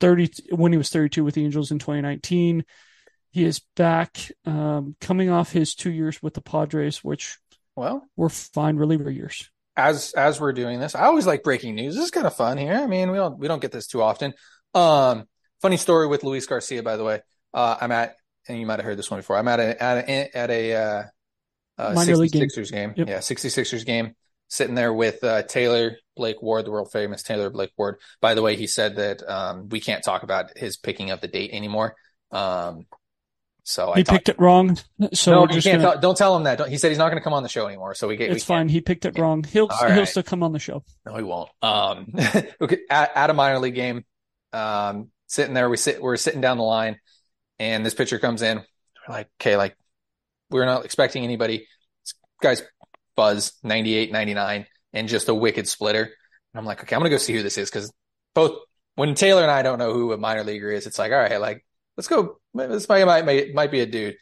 30 0.00 0.30
when 0.50 0.72
he 0.72 0.78
was 0.78 0.90
32 0.90 1.24
with 1.24 1.34
the 1.34 1.44
Angels 1.44 1.70
in 1.70 1.78
2019. 1.78 2.64
He 3.30 3.44
is 3.44 3.60
back, 3.76 4.30
um, 4.44 4.94
coming 5.00 5.30
off 5.30 5.52
his 5.52 5.74
two 5.74 5.90
years 5.90 6.22
with 6.22 6.34
the 6.34 6.42
Padres, 6.42 7.02
which 7.02 7.38
Well, 7.76 8.06
were 8.16 8.28
fine 8.28 8.76
reliever 8.76 9.10
years. 9.10 9.50
as 9.76 10.12
as 10.12 10.38
we're 10.40 10.52
doing 10.52 10.80
this, 10.80 10.94
I 10.94 11.04
always 11.06 11.26
like 11.26 11.42
breaking 11.42 11.74
news. 11.74 11.94
This 11.94 12.04
is 12.04 12.10
kind 12.10 12.26
of 12.26 12.36
fun 12.36 12.58
here. 12.58 12.74
I 12.74 12.86
mean, 12.86 13.10
we 13.10 13.16
don't 13.16 13.38
we 13.38 13.48
don't 13.48 13.62
get 13.62 13.72
this 13.72 13.86
too 13.86 14.02
often. 14.02 14.34
Um, 14.74 15.24
funny 15.62 15.78
story 15.78 16.06
with 16.08 16.24
Luis 16.24 16.46
Garcia, 16.46 16.82
by 16.82 16.96
the 16.98 17.04
way. 17.04 17.20
Uh, 17.54 17.76
I'm 17.80 17.90
at, 17.92 18.16
and 18.48 18.60
you 18.60 18.66
might 18.66 18.78
have 18.80 18.84
heard 18.84 18.98
this 18.98 19.10
one 19.10 19.20
before. 19.20 19.38
I'm 19.38 19.48
at 19.48 19.60
a 19.60 19.82
at 19.82 20.08
a 20.08 20.36
at 20.36 20.50
a 20.50 20.74
uh, 20.74 21.02
uh, 21.78 21.92
Minor 21.94 22.16
league 22.16 22.32
game. 22.32 22.42
66ers 22.48 22.70
game. 22.70 22.92
Yep. 22.96 23.08
Yeah, 23.08 23.18
66ers 23.18 23.86
game. 23.86 24.14
Sitting 24.52 24.74
there 24.74 24.92
with 24.92 25.24
uh, 25.24 25.44
Taylor 25.44 25.96
Blake 26.14 26.42
Ward, 26.42 26.66
the 26.66 26.70
world 26.70 26.92
famous 26.92 27.22
Taylor 27.22 27.48
Blake 27.48 27.72
Ward. 27.78 27.96
By 28.20 28.34
the 28.34 28.42
way, 28.42 28.54
he 28.54 28.66
said 28.66 28.96
that 28.96 29.26
um, 29.26 29.70
we 29.70 29.80
can't 29.80 30.04
talk 30.04 30.24
about 30.24 30.54
his 30.58 30.76
picking 30.76 31.10
of 31.10 31.22
the 31.22 31.26
date 31.26 31.52
anymore. 31.54 31.96
Um, 32.30 32.84
so 33.62 33.94
He 33.94 34.04
talked. 34.04 34.26
picked 34.26 34.28
it 34.28 34.38
wrong, 34.38 34.76
so 35.14 35.32
No, 35.32 35.40
you 35.54 35.62
can't 35.62 35.80
gonna, 35.80 35.94
tell, 35.94 36.00
don't 36.02 36.18
tell 36.18 36.36
him 36.36 36.42
that. 36.42 36.58
Don't, 36.58 36.68
he 36.68 36.76
said 36.76 36.90
he's 36.90 36.98
not 36.98 37.08
going 37.08 37.16
to 37.16 37.24
come 37.24 37.32
on 37.32 37.42
the 37.42 37.48
show 37.48 37.66
anymore. 37.66 37.94
So 37.94 38.08
we 38.08 38.16
get. 38.16 38.30
it's 38.30 38.44
can't- 38.44 38.58
fine. 38.58 38.68
He 38.68 38.82
picked 38.82 39.06
it 39.06 39.18
wrong. 39.18 39.42
He'll 39.42 39.68
All 39.70 39.90
he'll 39.90 40.04
still 40.04 40.22
come 40.22 40.42
on 40.42 40.52
the 40.52 40.58
show. 40.58 40.84
No, 41.06 41.16
he 41.16 41.22
won't. 41.22 41.48
Um, 41.62 42.12
okay, 42.60 42.80
at, 42.90 43.10
at 43.16 43.30
a 43.30 43.32
minor 43.32 43.58
league 43.58 43.74
game, 43.74 44.04
um, 44.52 45.08
sitting 45.28 45.54
there, 45.54 45.70
we 45.70 45.78
sit, 45.78 46.02
we're 46.02 46.18
sitting 46.18 46.42
down 46.42 46.58
the 46.58 46.62
line, 46.62 47.00
and 47.58 47.86
this 47.86 47.94
pitcher 47.94 48.18
comes 48.18 48.42
in. 48.42 48.58
We're 48.58 49.14
like, 49.14 49.30
okay, 49.40 49.56
like 49.56 49.78
we're 50.50 50.66
not 50.66 50.84
expecting 50.84 51.24
anybody. 51.24 51.66
This 52.04 52.14
guy's 52.42 52.62
buzz 53.16 53.52
98, 53.62 54.12
99, 54.12 54.66
and 54.92 55.08
just 55.08 55.28
a 55.28 55.34
wicked 55.34 55.68
splitter. 55.68 56.02
And 56.02 56.58
I'm 56.58 56.64
like, 56.64 56.82
okay, 56.82 56.94
I'm 56.94 57.00
gonna 57.00 57.10
go 57.10 57.18
see 57.18 57.34
who 57.34 57.42
this 57.42 57.58
is 57.58 57.70
because 57.70 57.92
both 58.34 58.58
when 58.94 59.14
Taylor 59.14 59.42
and 59.42 59.50
I 59.50 59.62
don't 59.62 59.78
know 59.78 59.92
who 59.92 60.12
a 60.12 60.18
minor 60.18 60.44
leaguer 60.44 60.70
is, 60.70 60.86
it's 60.86 60.98
like, 60.98 61.12
all 61.12 61.18
right, 61.18 61.40
like 61.40 61.64
let's 61.96 62.08
go. 62.08 62.38
This 62.54 62.88
might 62.88 63.04
might 63.04 63.54
might, 63.54 63.70
be 63.70 63.80
a 63.80 63.86
dude. 63.86 64.16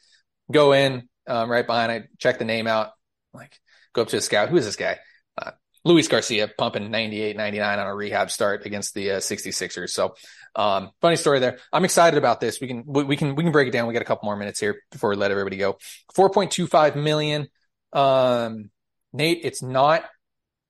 Go 0.51 0.73
in 0.73 1.09
um, 1.27 1.51
right 1.51 1.67
behind. 1.67 1.91
I 1.91 2.05
check 2.19 2.39
the 2.39 2.45
name 2.45 2.67
out. 2.67 2.91
Like, 3.33 3.59
go 3.93 4.03
up 4.03 4.09
to 4.09 4.17
a 4.17 4.21
scout. 4.21 4.49
Who 4.49 4.57
is 4.57 4.65
this 4.65 4.77
guy? 4.77 4.99
Uh, 5.37 5.53
Luis 5.85 6.09
Garcia 6.09 6.49
pumping 6.59 6.91
98, 6.91 7.37
99 7.37 7.79
on 7.79 7.87
a 7.87 7.95
rehab 7.95 8.31
start 8.31 8.67
against 8.67 8.95
the 8.95 9.13
uh, 9.13 9.19
66ers. 9.19 9.91
So, 9.91 10.15
um, 10.55 10.91
funny 11.01 11.17
story 11.17 11.39
there. 11.39 11.59
I'm 11.73 11.85
excited 11.85 12.19
about 12.19 12.41
this. 12.41 12.61
We 12.61 12.67
can, 12.67 12.85
we, 12.87 13.05
we 13.05 13.17
can, 13.17 13.35
we 13.35 13.45
can 13.45 13.53
break 13.53 13.69
it 13.69 13.71
down. 13.71 13.87
We 13.87 13.95
got 13.95 14.03
a 14.03 14.07
couple 14.07 14.27
more 14.27 14.37
minutes 14.37 14.61
here 14.61 14.83
before 14.91 15.11
we 15.11 15.17
let 15.17 15.31
everybody 15.31 15.57
go. 15.57 15.79
4.25 16.17 16.97
million. 16.97 17.49
Um, 17.93 18.71
Nate, 19.13 19.41
it's 19.43 19.63
not 19.63 20.05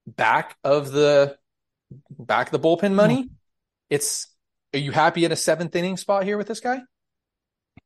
back 0.07 0.57
of 0.65 0.93
the, 0.93 1.37
back 2.11 2.53
of 2.53 2.53
the 2.53 2.69
bullpen 2.69 2.95
money. 2.95 3.31
It's, 3.89 4.27
are 4.73 4.79
you 4.79 4.93
happy 4.93 5.25
at 5.25 5.33
a 5.33 5.37
seventh 5.37 5.75
inning 5.75 5.97
spot 5.97 6.25
here 6.25 6.37
with 6.37 6.47
this 6.47 6.61
guy? 6.61 6.81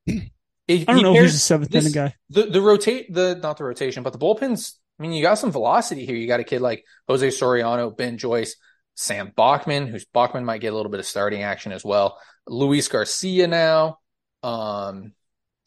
I 0.08 0.84
don't 0.86 1.02
know 1.02 1.14
if 1.14 1.22
he's 1.22 1.34
a 1.34 1.38
seventh 1.38 1.70
this- 1.70 1.84
inning 1.84 1.94
guy. 1.94 2.14
the 2.30 2.44
the 2.44 2.60
rotate 2.60 3.12
the 3.12 3.38
not 3.42 3.58
the 3.58 3.64
rotation, 3.64 4.02
but 4.02 4.12
the 4.12 4.18
bullpens. 4.18 4.74
I 4.98 5.02
mean, 5.02 5.12
you 5.12 5.22
got 5.22 5.38
some 5.38 5.50
velocity 5.52 6.06
here. 6.06 6.14
You 6.14 6.26
got 6.26 6.40
a 6.40 6.44
kid 6.44 6.60
like 6.60 6.84
Jose 7.08 7.26
Soriano, 7.28 7.94
Ben 7.94 8.16
Joyce, 8.16 8.56
Sam 8.94 9.32
Bachman, 9.34 9.88
who's 9.88 10.04
Bachman 10.04 10.44
might 10.44 10.60
get 10.60 10.72
a 10.72 10.76
little 10.76 10.90
bit 10.90 11.00
of 11.00 11.06
starting 11.06 11.42
action 11.42 11.72
as 11.72 11.84
well. 11.84 12.18
Luis 12.46 12.88
Garcia 12.88 13.46
now, 13.46 13.98
um, 14.42 15.12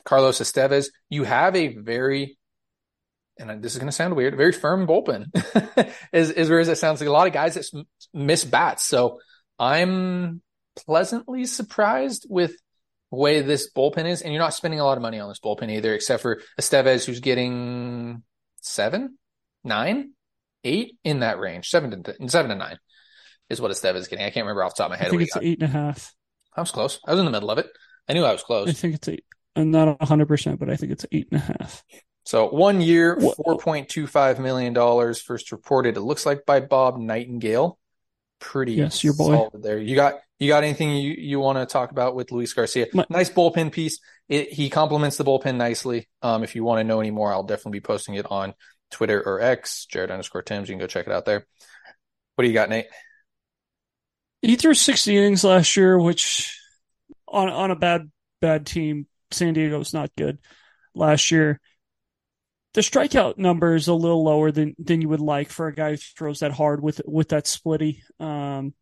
Carlos 0.05 0.39
Estevez. 0.39 0.87
You 1.09 1.25
have 1.25 1.55
a 1.55 1.75
very, 1.75 2.37
and 3.39 3.61
this 3.61 3.73
is 3.73 3.79
going 3.79 3.87
to 3.87 3.93
sound 3.93 4.15
weird, 4.15 4.35
very 4.35 4.51
firm 4.51 4.87
bullpen. 4.87 5.27
as, 6.13 6.31
as 6.31 6.49
weird 6.49 6.61
as 6.61 6.69
it 6.69 6.77
sounds, 6.77 6.99
like 6.99 7.09
a 7.09 7.11
lot 7.11 7.27
of 7.27 7.33
guys 7.33 7.55
that 7.55 7.85
miss 8.13 8.45
bats. 8.45 8.85
So 8.85 9.19
I'm 9.59 10.41
pleasantly 10.75 11.45
surprised 11.45 12.25
with 12.29 12.51
the 13.11 13.17
way 13.17 13.41
this 13.41 13.71
bullpen 13.71 14.05
is, 14.05 14.21
and 14.21 14.33
you're 14.33 14.41
not 14.41 14.53
spending 14.53 14.79
a 14.79 14.85
lot 14.85 14.97
of 14.97 15.01
money 15.01 15.19
on 15.19 15.29
this 15.29 15.39
bullpen 15.39 15.71
either, 15.71 15.93
except 15.93 16.21
for 16.21 16.41
Estevez, 16.59 17.05
who's 17.05 17.19
getting 17.19 18.23
seven, 18.61 19.17
nine, 19.63 20.11
eight 20.63 20.97
in 21.03 21.19
that 21.19 21.39
range, 21.39 21.69
seven 21.69 22.03
to 22.03 22.29
seven 22.29 22.49
to 22.49 22.55
nine 22.55 22.79
is 23.49 23.61
what 23.61 23.71
Estevez 23.71 23.95
is 23.95 24.07
getting. 24.07 24.25
I 24.25 24.29
can't 24.29 24.45
remember 24.45 24.63
off 24.63 24.75
the 24.75 24.83
top 24.83 24.91
of 24.91 24.91
my 24.91 24.97
head. 24.97 25.07
I 25.07 25.09
think 25.11 25.21
it's 25.23 25.37
eight 25.37 25.61
and 25.61 25.69
a 25.69 25.71
half. 25.71 26.13
I 26.55 26.61
was 26.61 26.71
close. 26.71 26.99
I 27.05 27.11
was 27.11 27.19
in 27.19 27.25
the 27.25 27.31
middle 27.31 27.51
of 27.51 27.57
it. 27.57 27.67
I 28.09 28.13
knew 28.13 28.23
I 28.23 28.31
was 28.31 28.43
close. 28.43 28.67
I 28.67 28.73
think 28.73 28.95
it's 28.95 29.07
eight. 29.07 29.25
I'm 29.55 29.71
not 29.71 30.01
hundred 30.03 30.27
percent, 30.27 30.59
but 30.59 30.69
I 30.69 30.75
think 30.75 30.91
it's 30.91 31.05
eight 31.11 31.27
and 31.31 31.41
a 31.41 31.43
half. 31.43 31.83
So 32.27 32.49
one 32.49 32.81
year, 32.81 33.17
four 33.37 33.57
point 33.57 33.87
two 33.87 34.05
five 34.05 34.37
million 34.37 34.73
dollars. 34.73 35.21
First 35.21 35.53
reported, 35.53 35.95
it 35.95 36.01
looks 36.01 36.25
like 36.25 36.45
by 36.45 36.59
Bob 36.59 36.99
Nightingale. 36.99 37.79
Pretty 38.39 38.73
yes, 38.73 39.01
your 39.01 39.13
boy 39.13 39.47
there. 39.53 39.79
You 39.79 39.95
got 39.95 40.15
you 40.37 40.49
got 40.49 40.65
anything 40.65 40.89
you, 40.97 41.13
you 41.13 41.39
want 41.39 41.57
to 41.57 41.65
talk 41.65 41.91
about 41.91 42.15
with 42.15 42.33
Luis 42.33 42.51
Garcia? 42.51 42.87
My, 42.91 43.05
nice 43.07 43.29
bullpen 43.29 43.71
piece. 43.71 44.01
It, 44.27 44.51
he 44.51 44.69
complements 44.69 45.15
the 45.15 45.23
bullpen 45.23 45.55
nicely. 45.55 46.09
Um, 46.21 46.43
if 46.43 46.53
you 46.53 46.65
want 46.65 46.81
to 46.81 46.83
know 46.83 46.99
any 46.99 47.11
more, 47.11 47.31
I'll 47.31 47.43
definitely 47.43 47.79
be 47.79 47.83
posting 47.83 48.15
it 48.15 48.29
on 48.29 48.53
Twitter 48.91 49.23
or 49.25 49.39
X, 49.39 49.85
Jared 49.85 50.11
underscore 50.11 50.41
Tims. 50.41 50.67
You 50.67 50.73
can 50.73 50.81
go 50.81 50.87
check 50.87 51.07
it 51.07 51.13
out 51.13 51.23
there. 51.23 51.47
What 52.35 52.41
do 52.41 52.49
you 52.49 52.53
got, 52.53 52.67
Nate? 52.67 52.87
He 54.41 54.57
threw 54.57 54.73
60 54.73 55.15
innings 55.15 55.45
last 55.45 55.77
year, 55.77 55.97
which 55.97 56.59
on 57.25 57.47
on 57.47 57.71
a 57.71 57.75
bad 57.77 58.11
bad 58.41 58.65
team, 58.65 59.07
San 59.31 59.53
Diego's 59.53 59.93
not 59.93 60.11
good 60.17 60.39
last 60.93 61.31
year. 61.31 61.61
The 62.77 62.83
strikeout 62.83 63.39
number 63.39 63.73
is 63.73 63.87
a 63.87 63.93
little 63.95 64.23
lower 64.23 64.51
than 64.51 64.75
than 64.77 65.01
you 65.01 65.09
would 65.09 65.19
like 65.19 65.49
for 65.49 65.65
a 65.65 65.73
guy 65.73 65.89
who 65.89 65.97
throws 65.97 66.41
that 66.41 66.51
hard 66.51 66.79
with 66.79 67.01
with 67.07 67.29
that 67.29 67.45
splitty. 67.45 68.01
Um, 68.19 68.75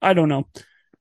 I 0.00 0.14
don't 0.14 0.30
know. 0.30 0.48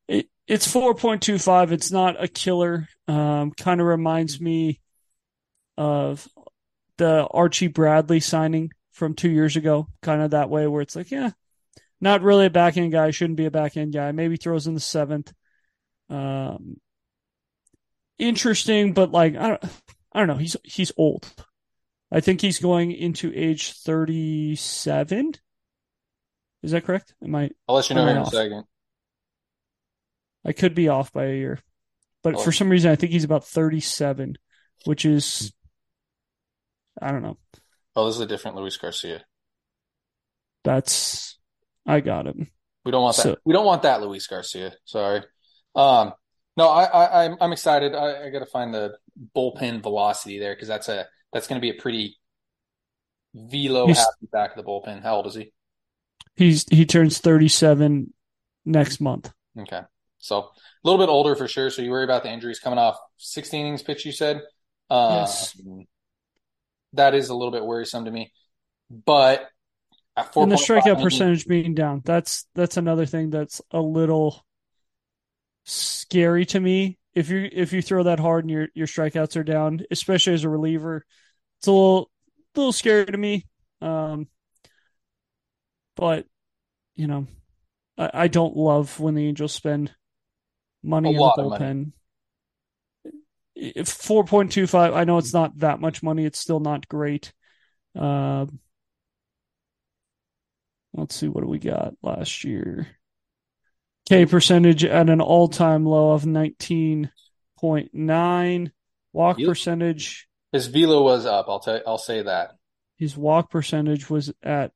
It, 0.09 0.27
it's 0.47 0.67
4.25. 0.67 1.71
It's 1.71 1.93
not 1.93 2.21
a 2.21 2.27
killer. 2.27 2.89
Um, 3.07 3.51
kind 3.51 3.79
of 3.79 3.87
reminds 3.87 4.41
me 4.41 4.81
of 5.77 6.27
the 6.97 7.25
Archie 7.31 7.67
Bradley 7.67 8.19
signing 8.19 8.71
from 8.91 9.13
two 9.13 9.29
years 9.29 9.55
ago, 9.55 9.87
kind 10.01 10.21
of 10.21 10.31
that 10.31 10.49
way 10.49 10.67
where 10.67 10.81
it's 10.81 10.97
like, 10.97 11.09
yeah, 11.09 11.29
not 12.01 12.21
really 12.21 12.47
a 12.47 12.49
back 12.49 12.75
end 12.75 12.91
guy, 12.91 13.11
shouldn't 13.11 13.37
be 13.37 13.45
a 13.45 13.51
back 13.51 13.77
end 13.77 13.93
guy. 13.93 14.11
Maybe 14.11 14.35
throws 14.35 14.67
in 14.67 14.73
the 14.73 14.81
seventh. 14.81 15.31
Um, 16.09 16.81
interesting, 18.17 18.91
but 18.91 19.13
like 19.13 19.37
I 19.37 19.47
don't, 19.47 19.63
I 20.19 20.23
don't 20.23 20.35
know. 20.35 20.41
He's 20.41 20.57
he's 20.65 20.91
old. 20.97 21.33
I 22.11 22.19
think 22.19 22.41
he's 22.41 22.59
going 22.59 22.91
into 22.91 23.31
age 23.33 23.71
thirty-seven. 23.71 25.35
Is 26.61 26.71
that 26.71 26.83
correct? 26.83 27.15
Am 27.23 27.33
I? 27.35 27.51
I'll 27.69 27.75
let 27.75 27.89
you 27.89 27.95
know 27.95 28.05
in 28.05 28.17
a 28.17 28.25
second. 28.25 28.65
I 30.43 30.51
could 30.51 30.75
be 30.75 30.89
off 30.89 31.13
by 31.13 31.27
a 31.27 31.35
year, 31.37 31.59
but 32.21 32.35
oh. 32.35 32.39
for 32.39 32.51
some 32.51 32.67
reason 32.67 32.91
I 32.91 32.97
think 32.97 33.13
he's 33.13 33.23
about 33.23 33.47
thirty-seven, 33.47 34.37
which 34.83 35.05
is 35.05 35.53
I 37.01 37.11
don't 37.11 37.23
know. 37.23 37.37
Oh, 37.95 38.05
this 38.05 38.15
is 38.15 38.21
a 38.21 38.25
different 38.25 38.57
Luis 38.57 38.75
Garcia. 38.75 39.23
That's 40.65 41.39
I 41.85 42.01
got 42.01 42.27
him. 42.27 42.49
We 42.83 42.91
don't 42.91 43.03
want 43.03 43.15
that. 43.15 43.23
So, 43.23 43.37
we 43.45 43.53
don't 43.53 43.65
want 43.65 43.83
that 43.83 44.01
Luis 44.01 44.27
Garcia. 44.27 44.73
Sorry. 44.83 45.21
Um, 45.75 46.11
no, 46.57 46.67
I, 46.67 46.83
I 46.83 47.23
I'm 47.23 47.37
I'm 47.39 47.53
excited. 47.53 47.95
I, 47.95 48.25
I 48.25 48.29
got 48.31 48.39
to 48.39 48.45
find 48.45 48.73
the 48.73 48.97
bullpen 49.35 49.81
velocity 49.81 50.39
there 50.39 50.53
because 50.55 50.67
that's 50.67 50.89
a 50.89 51.07
that's 51.33 51.47
going 51.47 51.59
to 51.59 51.61
be 51.61 51.75
a 51.75 51.79
pretty 51.79 52.17
velo 53.33 53.87
happy 53.87 54.27
back 54.31 54.51
of 54.51 54.57
the 54.57 54.69
bullpen. 54.69 55.03
How 55.03 55.17
old 55.17 55.27
is 55.27 55.35
he? 55.35 55.51
He's 56.35 56.65
he 56.69 56.85
turns 56.85 57.19
37 57.19 58.13
next 58.65 59.01
month. 59.01 59.31
Okay, 59.57 59.81
so 60.19 60.37
a 60.37 60.49
little 60.83 60.99
bit 60.99 61.11
older 61.11 61.35
for 61.35 61.47
sure. 61.47 61.69
So 61.69 61.81
you 61.81 61.91
worry 61.91 62.03
about 62.03 62.23
the 62.23 62.31
injuries 62.31 62.59
coming 62.59 62.79
off 62.79 62.97
16 63.17 63.59
innings 63.59 63.83
pitch. 63.83 64.05
You 64.05 64.11
said, 64.11 64.41
uh, 64.89 65.21
yes, 65.21 65.59
that 66.93 67.13
is 67.13 67.29
a 67.29 67.35
little 67.35 67.51
bit 67.51 67.65
worrisome 67.65 68.05
to 68.05 68.11
me. 68.11 68.31
But 68.89 69.47
at 70.15 70.35
and 70.35 70.51
the 70.51 70.55
strikeout 70.55 71.01
percentage 71.01 71.45
being 71.45 71.73
down, 71.73 72.01
that's 72.03 72.45
that's 72.55 72.77
another 72.77 73.05
thing 73.05 73.29
that's 73.29 73.61
a 73.71 73.81
little 73.81 74.45
scary 75.65 76.45
to 76.47 76.59
me. 76.59 76.98
If 77.15 77.29
you 77.29 77.49
if 77.51 77.73
you 77.73 77.81
throw 77.81 78.03
that 78.03 78.19
hard 78.19 78.43
and 78.43 78.51
your 78.51 78.67
your 78.73 78.87
strikeouts 78.87 79.35
are 79.35 79.43
down, 79.43 79.81
especially 79.91 80.33
as 80.33 80.43
a 80.43 80.49
reliever, 80.49 81.05
it's 81.59 81.67
a 81.67 81.71
little 81.71 82.11
little 82.55 82.71
scary 82.71 83.05
to 83.05 83.17
me. 83.17 83.45
Um, 83.81 84.27
but 85.95 86.25
you 86.95 87.07
know, 87.07 87.27
I, 87.97 88.11
I 88.13 88.27
don't 88.27 88.55
love 88.55 88.99
when 88.99 89.15
the 89.15 89.27
Angels 89.27 89.53
spend 89.53 89.93
money 90.83 91.09
a 91.09 91.11
in 91.13 91.17
the 91.17 91.33
bullpen. 91.37 91.91
Four 93.85 94.23
point 94.23 94.51
two 94.51 94.67
five. 94.67 94.93
I 94.93 95.03
know 95.03 95.17
it's 95.17 95.33
not 95.33 95.57
that 95.59 95.81
much 95.81 96.01
money. 96.01 96.25
It's 96.25 96.39
still 96.39 96.59
not 96.59 96.87
great. 96.87 97.33
Uh, 97.97 98.45
let's 100.93 101.15
see 101.15 101.27
what 101.27 101.43
do 101.43 101.49
we 101.49 101.59
got 101.59 101.93
last 102.01 102.43
year. 102.43 102.87
K 104.09 104.25
percentage 104.25 104.83
at 104.83 105.07
an 105.07 105.21
all 105.21 105.47
time 105.47 105.85
low 105.85 106.13
of 106.13 106.23
19.9. 106.23 108.71
Walk 109.13 109.37
percentage. 109.37 110.27
His 110.51 110.65
velo 110.65 111.03
was 111.03 111.27
up. 111.27 111.45
I'll 111.47 111.59
tell. 111.59 111.79
I'll 111.85 111.99
say 111.99 112.23
that. 112.23 112.55
His 112.97 113.15
walk 113.15 113.51
percentage 113.51 114.09
was 114.09 114.33
at 114.41 114.71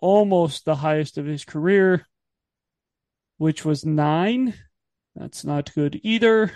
almost 0.00 0.64
the 0.64 0.74
highest 0.74 1.16
of 1.16 1.26
his 1.26 1.44
career, 1.44 2.04
which 3.38 3.64
was 3.64 3.86
nine. 3.86 4.52
That's 5.14 5.44
not 5.44 5.72
good 5.72 6.00
either. 6.02 6.50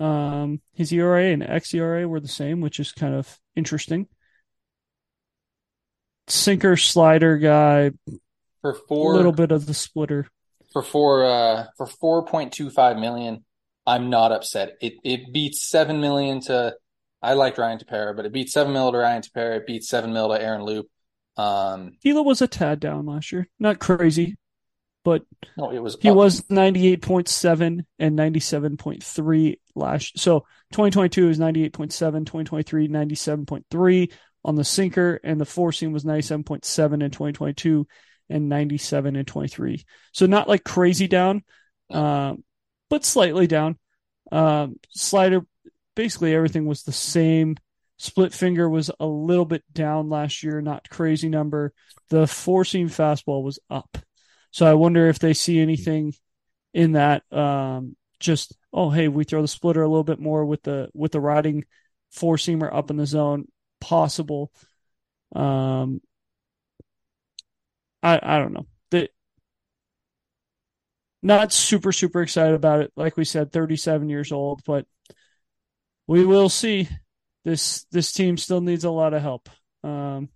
Um, 0.00 0.62
his 0.72 0.94
ERA 0.94 1.24
and 1.24 1.42
xERA 1.42 2.08
were 2.08 2.20
the 2.20 2.28
same, 2.28 2.62
which 2.62 2.80
is 2.80 2.92
kind 2.92 3.14
of 3.14 3.38
interesting. 3.54 4.06
Sinker 6.26 6.78
slider 6.78 7.36
guy, 7.36 7.90
for 8.62 8.72
four, 8.72 9.12
a 9.12 9.16
little 9.16 9.32
bit 9.32 9.52
of 9.52 9.66
the 9.66 9.74
splitter 9.74 10.26
for 10.72 10.82
four 10.82 11.24
uh 11.24 11.66
for 11.76 11.86
four 11.86 12.24
point 12.24 12.52
two 12.52 12.70
five 12.70 12.96
million. 12.96 13.44
I'm 13.86 14.10
not 14.10 14.32
upset. 14.32 14.76
It 14.80 14.94
it 15.04 15.32
beats 15.32 15.62
seven 15.62 16.00
million 16.00 16.40
to. 16.42 16.74
I 17.22 17.34
like 17.34 17.58
Ryan 17.58 17.78
Tepera, 17.78 18.16
but 18.16 18.24
it 18.24 18.32
beats 18.32 18.52
seven 18.52 18.72
mil 18.72 18.92
to 18.92 18.98
Ryan 18.98 19.22
Tepera. 19.22 19.58
It 19.58 19.66
beats 19.66 19.88
seven 19.88 20.12
mil 20.12 20.28
to 20.28 20.40
Aaron 20.40 20.62
Loup. 20.62 20.88
Um, 21.36 21.92
was 22.04 22.42
a 22.42 22.48
tad 22.48 22.80
down 22.80 23.06
last 23.06 23.32
year, 23.32 23.48
not 23.58 23.78
crazy, 23.78 24.36
but 25.04 25.22
no, 25.56 25.70
it 25.70 25.78
was. 25.82 25.96
He 26.00 26.10
up. 26.10 26.16
was 26.16 26.48
ninety 26.50 26.88
eight 26.88 27.02
point 27.02 27.28
seven 27.28 27.86
and 27.98 28.16
ninety 28.16 28.40
seven 28.40 28.76
point 28.76 29.02
three 29.02 29.58
last. 29.74 30.18
So 30.18 30.46
twenty 30.72 30.90
twenty 30.90 31.08
two 31.08 31.28
is 31.28 31.38
98.7, 31.38 31.90
2023 32.26 32.88
97.3 32.88 34.12
on 34.44 34.54
the 34.54 34.64
sinker, 34.64 35.20
and 35.22 35.40
the 35.40 35.46
four 35.46 35.72
seam 35.72 35.92
was 35.92 36.04
ninety 36.04 36.22
seven 36.22 36.44
point 36.44 36.64
seven 36.64 37.02
in 37.02 37.10
twenty 37.10 37.32
twenty 37.32 37.54
two 37.54 37.86
and 38.30 38.48
97 38.48 39.16
and 39.16 39.26
23. 39.26 39.84
So 40.12 40.26
not 40.26 40.48
like 40.48 40.64
crazy 40.64 41.08
down, 41.08 41.42
um, 41.90 42.44
but 42.88 43.04
slightly 43.04 43.46
down. 43.46 43.78
Um, 44.32 44.76
slider, 44.90 45.42
basically 45.94 46.34
everything 46.34 46.66
was 46.66 46.82
the 46.84 46.92
same. 46.92 47.56
Split 47.98 48.32
finger 48.32 48.68
was 48.68 48.90
a 48.98 49.06
little 49.06 49.44
bit 49.44 49.62
down 49.72 50.08
last 50.08 50.42
year, 50.42 50.60
not 50.62 50.88
crazy 50.88 51.28
number. 51.28 51.72
The 52.08 52.26
four 52.26 52.64
seam 52.64 52.88
fastball 52.88 53.42
was 53.42 53.58
up. 53.68 53.98
So 54.52 54.66
I 54.66 54.74
wonder 54.74 55.08
if 55.08 55.18
they 55.18 55.34
see 55.34 55.60
anything 55.60 56.14
in 56.72 56.92
that. 56.92 57.30
Um, 57.32 57.96
just 58.18 58.56
oh 58.72 58.90
hey, 58.90 59.08
we 59.08 59.24
throw 59.24 59.42
the 59.42 59.48
splitter 59.48 59.82
a 59.82 59.88
little 59.88 60.04
bit 60.04 60.20
more 60.20 60.44
with 60.44 60.62
the 60.62 60.90
with 60.94 61.12
the 61.12 61.20
riding 61.20 61.64
four 62.10 62.36
seamer 62.36 62.72
up 62.72 62.90
in 62.90 62.96
the 62.96 63.06
zone 63.06 63.46
possible. 63.80 64.52
Um, 65.34 66.00
I 68.02 68.20
I 68.22 68.38
don't 68.38 68.52
know. 68.52 68.66
The, 68.90 69.08
not 71.22 71.52
super 71.52 71.92
super 71.92 72.22
excited 72.22 72.54
about 72.54 72.80
it. 72.80 72.92
Like 72.96 73.16
we 73.16 73.24
said, 73.24 73.52
37 73.52 74.08
years 74.08 74.32
old, 74.32 74.62
but 74.66 74.86
we 76.06 76.24
will 76.24 76.48
see. 76.48 76.88
This 77.44 77.86
this 77.90 78.12
team 78.12 78.36
still 78.36 78.60
needs 78.60 78.84
a 78.84 78.90
lot 78.90 79.14
of 79.14 79.22
help. 79.22 79.48
Um, 79.82 80.28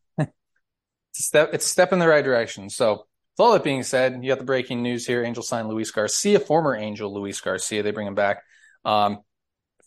it's 1.14 1.20
a 1.20 1.22
step. 1.22 1.50
It's 1.52 1.66
a 1.66 1.68
step 1.68 1.92
in 1.92 1.98
the 1.98 2.08
right 2.08 2.24
direction. 2.24 2.70
So 2.70 2.92
with 2.92 3.40
all 3.40 3.52
that 3.52 3.64
being 3.64 3.82
said, 3.82 4.20
you 4.22 4.30
got 4.30 4.38
the 4.38 4.44
breaking 4.44 4.82
news 4.82 5.06
here. 5.06 5.22
Angel 5.22 5.42
signed 5.42 5.68
Luis 5.68 5.90
Garcia, 5.90 6.40
former 6.40 6.76
Angel 6.76 7.12
Luis 7.12 7.40
Garcia. 7.40 7.82
They 7.82 7.90
bring 7.90 8.06
him 8.06 8.14
back. 8.14 8.42
Um, 8.84 9.20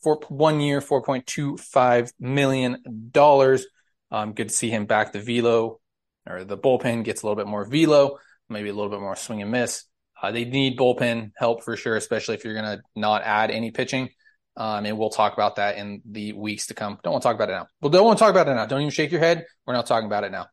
for 0.03 0.19
one 0.30 0.59
year, 0.59 0.80
four 0.80 1.01
point 1.01 1.25
two 1.25 1.57
five 1.57 2.11
million 2.19 3.09
dollars. 3.11 3.65
Um, 4.11 4.34
good 4.34 4.49
to 4.49 4.55
see 4.55 4.69
him 4.69 4.86
back. 4.86 5.11
The 5.11 5.19
velo 5.19 5.80
or 6.28 6.43
the 6.43 6.57
bullpen 6.57 7.03
gets 7.03 7.21
a 7.21 7.25
little 7.25 7.36
bit 7.36 7.47
more 7.47 7.65
velo. 7.65 8.19
maybe 8.49 8.69
a 8.69 8.73
little 8.73 8.91
bit 8.91 9.01
more 9.01 9.15
swing 9.15 9.41
and 9.41 9.51
miss. 9.51 9.84
Uh, 10.21 10.32
they 10.32 10.45
need 10.45 10.78
bullpen 10.78 11.32
help 11.36 11.63
for 11.63 11.75
sure, 11.78 11.95
especially 11.95 12.36
if 12.36 12.43
you're 12.43 12.53
going 12.53 12.78
to 12.78 12.82
not 12.95 13.21
add 13.23 13.51
any 13.51 13.71
pitching. 13.71 14.09
Um, 14.55 14.86
and 14.88 14.97
we'll 14.97 15.11
talk 15.11 15.34
about 15.34 15.57
that 15.57 15.78
in 15.78 16.01
the 16.09 16.34
weeks 16.34 16.67
to 16.67 16.73
come. 16.73 16.97
Don't 17.03 17.13
want 17.13 17.21
to 17.21 17.28
talk 17.28 17.36
about 17.36 17.49
it 17.49 17.53
now. 17.53 17.67
Well, 17.80 17.91
don't 17.91 18.05
want 18.05 18.17
to 18.17 18.23
talk 18.23 18.32
about 18.32 18.47
it 18.47 18.55
now. 18.55 18.65
Don't 18.65 18.82
even 18.82 18.91
shake 18.91 19.11
your 19.11 19.19
head. 19.19 19.45
We're 19.65 19.75
not 19.75 19.86
talking 19.86 20.07
about 20.07 20.23
it 20.23 20.32
now. 20.32 20.47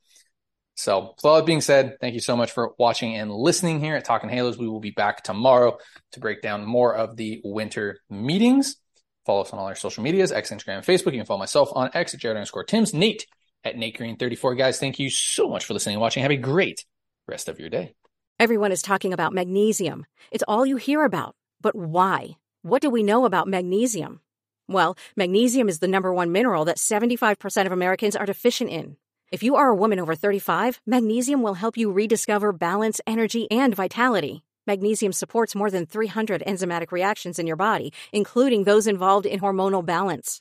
So, 0.77 1.15
with 1.17 1.25
all 1.25 1.37
that 1.37 1.47
being 1.47 1.61
said, 1.61 1.97
thank 2.01 2.15
you 2.15 2.21
so 2.21 2.37
much 2.37 2.51
for 2.51 2.73
watching 2.79 3.15
and 3.15 3.31
listening 3.31 3.81
here 3.81 3.95
at 3.95 4.05
Talking 4.05 4.29
Halos. 4.29 4.59
We 4.59 4.69
will 4.69 4.81
be 4.81 4.91
back 4.91 5.23
tomorrow 5.23 5.79
to 6.13 6.21
break 6.21 6.43
down 6.43 6.67
more 6.67 6.95
of 6.95 7.17
the 7.17 7.41
winter 7.45 8.01
meetings. 8.11 8.77
Follow 9.25 9.43
us 9.43 9.53
on 9.53 9.59
all 9.59 9.67
our 9.67 9.77
social 9.77 10.03
medias, 10.03 10.33
X, 10.33 10.51
Instagram, 10.51 10.85
Facebook. 10.85 11.13
You 11.13 11.21
can 11.21 11.27
follow 11.27 11.39
myself 11.39 11.71
on 11.75 11.91
X 11.95 12.13
at 12.13 12.21
Jared 12.21 12.37
underscore 12.37 12.65
Tims. 12.65 12.93
Nate 12.93 13.25
at 13.65 13.77
Nate 13.77 13.97
Green 13.97 14.17
34. 14.17 14.55
Guys, 14.55 14.79
thank 14.79 14.99
you 14.99 15.11
so 15.11 15.49
much 15.49 15.65
for 15.65 15.75
listening 15.75 15.95
and 15.95 16.03
watching. 16.03 16.23
Have 16.23 16.33
a 16.33 16.37
great 16.37 16.85
rest 17.27 17.49
of 17.49 17.59
your 17.59 17.71
day. 17.71 17.95
Everyone 18.39 18.73
is 18.73 18.83
talking 18.83 19.13
about 19.13 19.33
magnesium. 19.33 20.07
It's 20.31 20.45
all 20.47 20.67
you 20.67 20.77
hear 20.77 21.05
about. 21.05 21.35
But 21.61 21.75
why? 21.75 22.37
What 22.63 22.83
do 22.83 22.91
we 22.91 23.03
know 23.03 23.25
about 23.25 23.49
magnesium? 23.49 24.21
Well, 24.69 24.97
magnesium 25.17 25.69
is 25.69 25.79
the 25.79 25.89
number 25.89 26.13
one 26.13 26.33
mineral 26.33 26.65
that 26.65 26.79
75% 26.79 27.67
of 27.67 27.73
Americans 27.73 28.17
are 28.17 28.27
deficient 28.27 28.71
in. 28.71 28.97
If 29.31 29.43
you 29.43 29.57
are 29.57 29.69
a 29.69 29.75
woman 29.75 30.01
over 30.01 30.15
35, 30.15 30.81
magnesium 30.87 31.43
will 31.43 31.55
help 31.55 31.77
you 31.77 31.91
rediscover 31.91 32.53
balance, 32.53 33.01
energy, 33.07 33.51
and 33.51 33.75
vitality. 33.75 34.45
Magnesium 34.67 35.13
supports 35.13 35.55
more 35.55 35.71
than 35.71 35.87
300 35.87 36.43
enzymatic 36.47 36.91
reactions 36.91 37.39
in 37.39 37.47
your 37.47 37.57
body, 37.57 37.93
including 38.13 38.65
those 38.65 38.87
involved 38.87 39.27
in 39.27 39.41
hormonal 39.41 39.85
balance. 39.85 40.41